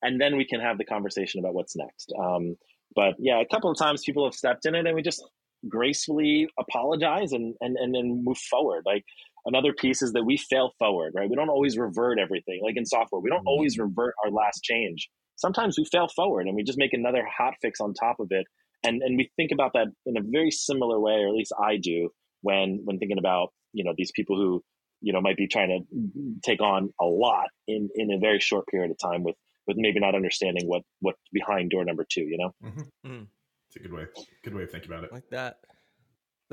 [0.01, 2.11] and then we can have the conversation about what's next.
[2.19, 2.55] Um,
[2.95, 5.23] but yeah a couple of times people have stepped in it and we just
[5.69, 8.83] gracefully apologize and and and then move forward.
[8.85, 9.05] Like
[9.45, 11.29] Another piece is that we fail forward, right?
[11.29, 12.61] We don't always revert everything.
[12.63, 13.47] Like in software, we don't mm-hmm.
[13.47, 15.09] always revert our last change.
[15.35, 18.45] Sometimes we fail forward and we just make another hot fix on top of it.
[18.85, 21.77] And and we think about that in a very similar way, or at least I
[21.77, 22.09] do,
[22.41, 24.61] when when thinking about, you know, these people who,
[25.01, 28.67] you know, might be trying to take on a lot in in a very short
[28.67, 29.35] period of time with
[29.67, 32.51] with maybe not understanding what what behind door number two, you know?
[32.63, 33.11] Mm-hmm.
[33.11, 33.27] Mm.
[33.67, 34.05] It's a good way,
[34.43, 35.11] good way of thinking about it.
[35.11, 35.57] Like that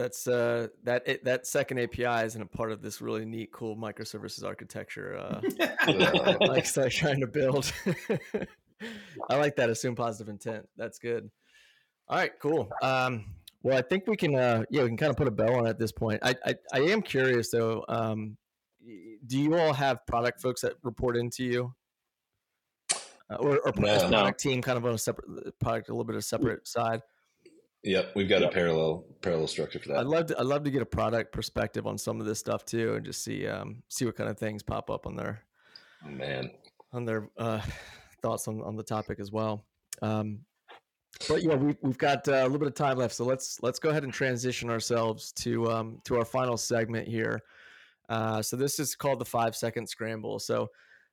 [0.01, 3.77] that's uh that it, that second API isn't a part of this really neat, cool
[3.77, 5.17] microservices architecture.
[5.19, 5.41] Uh,
[6.47, 7.71] like trying to build.
[9.31, 9.69] I like that.
[9.69, 10.67] Assume positive intent.
[10.77, 11.31] That's good.
[12.09, 12.71] All right, cool.
[12.83, 13.27] Um,
[13.63, 14.35] well, I think we can.
[14.35, 16.21] Uh, yeah, we can kind of put a bell on at this point.
[16.23, 17.85] I I, I am curious though.
[17.89, 18.39] Um,
[19.27, 21.75] do you all have product folks that report into you?
[23.31, 24.33] Uh, or, or no, product no.
[24.33, 27.03] team kind of on a separate product, a little bit of separate side.
[27.83, 28.51] Yep, we've got yep.
[28.51, 29.99] a parallel parallel structure for that.
[29.99, 32.65] I'd love to I'd love to get a product perspective on some of this stuff
[32.65, 35.43] too, and just see um see what kind of things pop up on their
[36.05, 36.51] man
[36.93, 37.61] on their uh,
[38.23, 39.65] thoughts on on the topic as well.
[40.03, 40.41] Um,
[41.29, 43.79] but yeah, we, we've got uh, a little bit of time left, so let's let's
[43.79, 47.41] go ahead and transition ourselves to um, to our final segment here.
[48.09, 50.39] Uh, so this is called the five second scramble.
[50.39, 50.69] So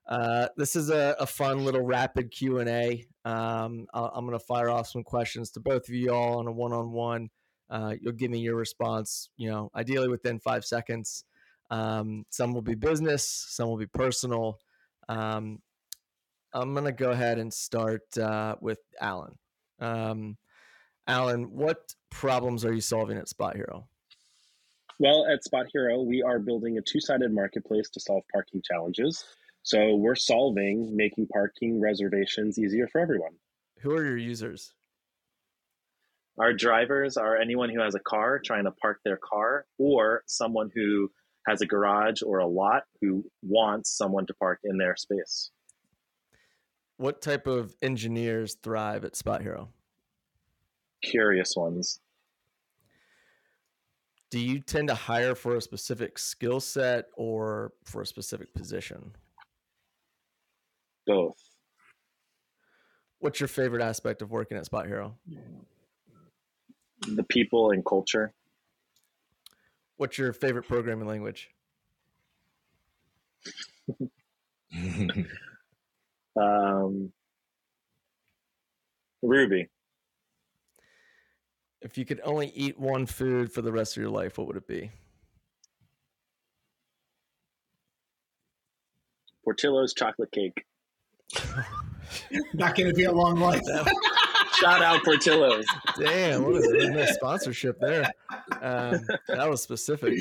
[0.08, 3.06] Uh, this is a, a, fun little rapid Q and A.
[3.26, 6.52] Um, I'm going to fire off some questions to both of you all on a
[6.52, 7.30] one-on-one.
[7.70, 9.30] Uh, you'll give me your response.
[9.36, 11.26] You know, ideally within five seconds.
[11.70, 14.60] Um, some will be business, some will be personal.
[15.10, 15.60] Um,
[16.54, 19.38] I'm going to go ahead and start uh, with Alan.
[19.82, 20.38] Um,
[21.06, 23.84] Alan, what problems are you solving at SpotHero?
[25.00, 29.26] Well, at SpotHero, we are building a two sided marketplace to solve parking challenges.
[29.68, 33.34] So we're solving making parking reservations easier for everyone.
[33.82, 34.72] Who are your users?
[36.40, 40.72] Our drivers are anyone who has a car trying to park their car, or someone
[40.74, 41.12] who
[41.48, 45.52] has a garage or a lot who wants someone to park in their space.
[46.96, 49.68] What type of engineers thrive at SpotHero?
[51.02, 52.00] Curious ones.
[54.30, 59.12] Do you tend to hire for a specific skill set or for a specific position?
[61.08, 61.42] Both.
[63.20, 65.14] What's your favorite aspect of working at SpotHero?
[67.08, 68.34] The people and culture.
[69.96, 71.50] What's your favorite programming language?
[76.40, 77.12] um,
[79.24, 79.70] Ruby.
[81.82, 84.58] If you could only eat one food for the rest of your life, what would
[84.58, 84.92] it be?
[89.44, 90.66] Portillo's chocolate cake.
[92.54, 93.62] Not going to be a long life.
[94.60, 95.66] Shout out Portillo's.
[96.00, 98.12] Damn, what is a nice sponsorship there?
[98.62, 100.14] Um, that was specific.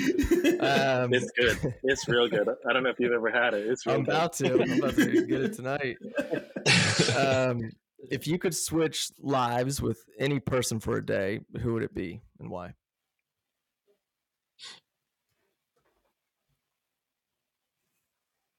[0.61, 1.75] Um, it's good.
[1.85, 2.47] It's real good.
[2.69, 3.67] I don't know if you've ever had it.
[3.67, 4.15] It's real I'm good.
[4.15, 4.63] about to.
[4.63, 5.97] I'm about to get it tonight.
[7.17, 7.71] Um,
[8.11, 12.21] if you could switch lives with any person for a day, who would it be
[12.39, 12.75] and why?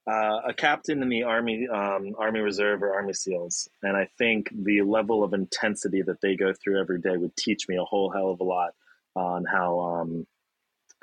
[0.09, 4.49] Uh, a captain in the army, um, army reserve or army seals, and I think
[4.53, 8.09] the level of intensity that they go through every day would teach me a whole
[8.09, 8.73] hell of a lot
[9.15, 10.25] on how um,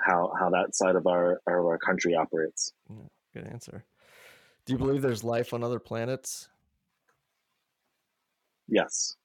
[0.00, 2.72] how how that side of our of our country operates.
[2.88, 2.96] Yeah,
[3.34, 3.84] good answer.
[4.64, 6.48] Do you believe there's life on other planets?
[8.66, 9.16] Yes.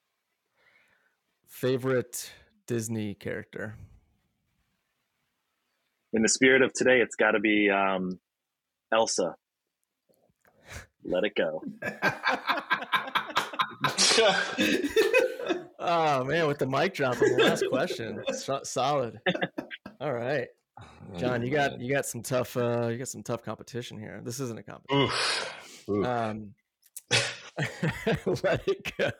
[1.48, 2.34] Favorite
[2.68, 3.76] Disney character?
[6.12, 8.20] In the spirit of today, it's got to be um,
[8.92, 9.36] Elsa.
[11.04, 11.64] Let it go.
[15.80, 18.22] oh man, with the mic drop on the last question,
[18.64, 19.20] solid.
[20.02, 20.48] All right,
[21.18, 24.22] John, you got you got some tough uh, you got some tough competition here.
[24.24, 25.04] This isn't a competition.
[25.04, 25.54] Oof.
[25.90, 26.06] Oof.
[26.06, 26.54] Um,
[28.44, 29.12] let it go.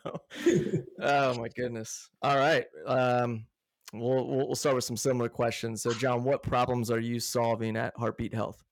[1.02, 2.10] Oh my goodness.
[2.22, 2.66] All right.
[2.86, 3.46] Um,
[3.94, 5.82] we'll we'll start with some similar questions.
[5.82, 8.64] So, John, what problems are you solving at Heartbeat Health?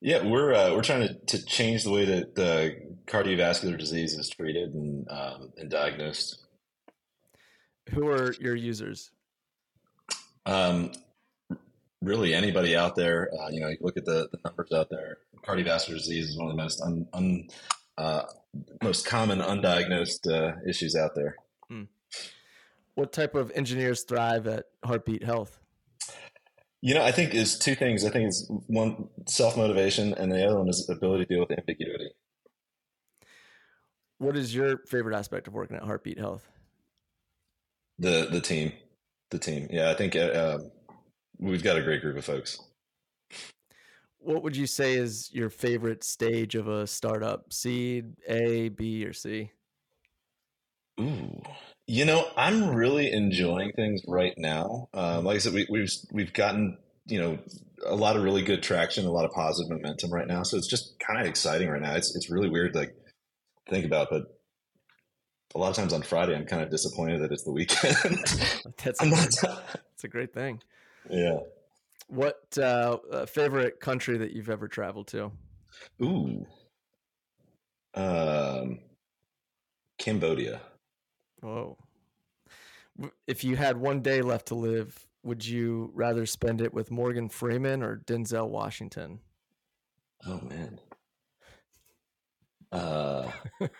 [0.00, 2.76] Yeah, we're uh, we're trying to, to change the way that the
[3.06, 6.44] cardiovascular disease is treated and um, and diagnosed.
[7.90, 9.10] Who are your users?
[10.44, 10.92] Um,
[12.02, 13.30] really anybody out there.
[13.32, 15.18] Uh, you know, you look at the, the numbers out there.
[15.44, 17.48] Cardiovascular disease is one of the most un, un
[17.98, 18.22] uh,
[18.82, 21.36] most common undiagnosed uh, issues out there.
[21.68, 21.84] Hmm.
[22.94, 25.60] What type of engineers thrive at Heartbeat Health?
[26.82, 28.04] You know, I think is two things.
[28.04, 31.58] I think it's one self motivation, and the other one is ability to deal with
[31.58, 32.10] ambiguity.
[34.18, 36.48] What is your favorite aspect of working at Heartbeat Health?
[37.98, 38.72] The the team,
[39.30, 39.68] the team.
[39.70, 40.70] Yeah, I think uh, um,
[41.38, 42.60] we've got a great group of folks.
[44.18, 47.52] What would you say is your favorite stage of a startup?
[47.52, 49.52] Seed, A, B, or C?
[51.00, 51.42] Ooh,
[51.86, 54.88] you know, I'm really enjoying things right now.
[54.94, 57.38] Um, like I said, we, we've we've gotten you know
[57.84, 60.42] a lot of really good traction, a lot of positive momentum right now.
[60.42, 61.94] So it's just kind of exciting right now.
[61.94, 62.94] It's it's really weird to like
[63.68, 64.22] think about, but
[65.54, 67.96] a lot of times on Friday, I'm kind of disappointed that it's the weekend.
[68.84, 70.60] that's, a, not, that's a great thing.
[71.08, 71.38] Yeah.
[72.08, 75.32] What uh, uh, favorite country that you've ever traveled to?
[76.02, 76.46] Ooh.
[77.94, 78.80] Um,
[79.98, 80.60] Cambodia.
[81.46, 81.78] Whoa.
[83.28, 87.28] If you had one day left to live, would you rather spend it with Morgan
[87.28, 89.20] Freeman or Denzel Washington?
[90.26, 90.80] Oh man.
[92.72, 93.30] Uh,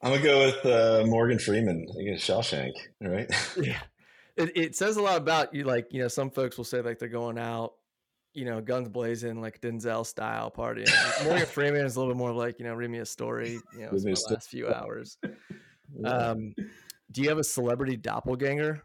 [0.00, 1.88] I'm gonna go with uh, Morgan Freeman.
[1.98, 3.28] I guess Shawshank, right?
[3.60, 3.80] yeah.
[4.36, 5.64] It, it says a lot about you.
[5.64, 7.72] Like you know, some folks will say like they're going out,
[8.34, 10.84] you know, guns blazing, like Denzel style party.
[11.24, 13.60] Morgan Freeman is a little bit more like you know, read me a story.
[13.74, 15.16] You know, the last few hours.
[16.04, 16.54] Um,
[17.12, 18.82] do you have a celebrity doppelganger?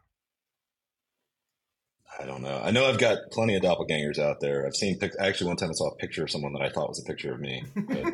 [2.20, 2.62] I don't know.
[2.64, 4.68] I know I've got plenty of doppelgangers out there.
[4.68, 5.00] I've seen.
[5.00, 7.06] Pic- actually, one time I saw a picture of someone that I thought was a
[7.06, 7.64] picture of me.
[7.76, 8.14] But...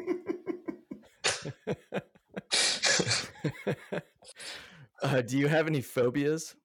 [5.02, 6.56] uh, do you have any phobias?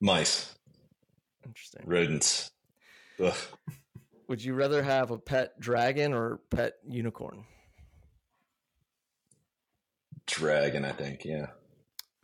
[0.00, 0.54] Mice,
[1.44, 1.82] Interesting.
[1.86, 2.50] rodents.
[3.22, 3.34] Ugh.
[4.28, 7.44] Would you rather have a pet dragon or pet unicorn?
[10.26, 11.24] Dragon, I think.
[11.24, 11.46] Yeah.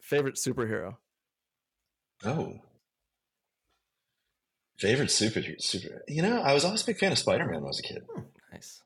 [0.00, 0.96] Favorite superhero?
[2.24, 2.54] Oh.
[4.78, 6.02] Favorite super super.
[6.08, 7.82] You know, I was always a big fan of Spider Man when I was a
[7.82, 8.02] kid.
[8.52, 8.82] Nice.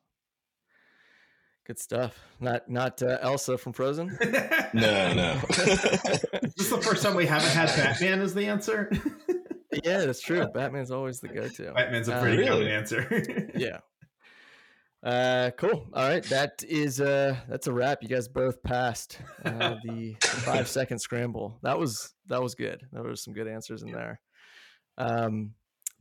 [1.66, 2.18] Good stuff.
[2.38, 4.18] Not not uh, Elsa from Frozen.
[4.74, 5.40] No, no.
[5.48, 8.90] Is this the first time we haven't had Batman as the answer?
[9.84, 10.46] yeah, that's true.
[10.48, 11.72] Batman's always the go-to.
[11.72, 12.48] Batman's a Uh, pretty Really?
[12.48, 13.50] common answer.
[13.56, 13.78] yeah.
[15.02, 15.86] Uh, cool.
[15.92, 18.02] All right, that is uh, that's a wrap.
[18.02, 21.58] You guys both passed uh, the five second scramble.
[21.62, 22.82] That was that was good.
[22.92, 24.20] There was some good answers in there.
[24.98, 25.52] Um,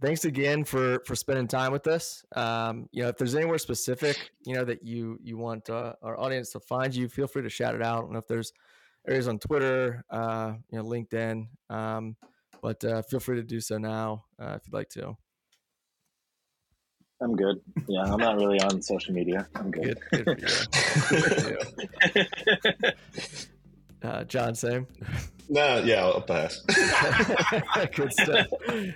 [0.02, 2.26] thanks again for for spending time with us.
[2.36, 6.20] Um, you know, if there's anywhere specific, you know, that you you want uh, our
[6.20, 8.10] audience to find you, feel free to shout it out.
[8.10, 8.54] Know if there's
[9.08, 12.16] areas on Twitter, uh, you know, LinkedIn, um,
[12.66, 15.16] but uh, feel free to do so now uh, if you'd like to.
[17.22, 17.62] I'm good.
[17.88, 19.48] Yeah, I'm not really on social media.
[19.54, 20.00] I'm good.
[20.12, 21.58] Good, good for you.
[22.14, 22.92] Good for you.
[24.04, 24.86] Uh, John, same.
[25.50, 26.62] no, yeah, I'll pass.
[27.96, 28.48] Good stuff.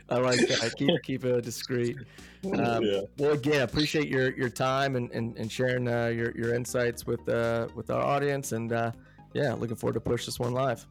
[0.09, 0.73] I like that.
[0.77, 1.97] Keep keep it discreet.
[2.45, 3.01] Um, yeah.
[3.17, 7.27] Well, again, appreciate your your time and and, and sharing uh, your your insights with
[7.27, 8.91] uh, with our audience, and uh,
[9.33, 10.85] yeah, looking forward to push this one live.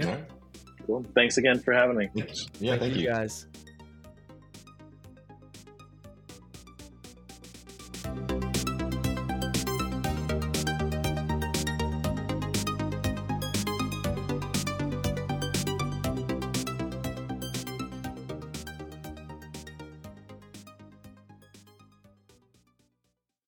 [0.00, 0.24] All right.
[0.86, 1.04] Cool.
[1.14, 2.08] Thanks again for having me.
[2.58, 3.06] Yeah, thank you.
[3.06, 3.46] guys.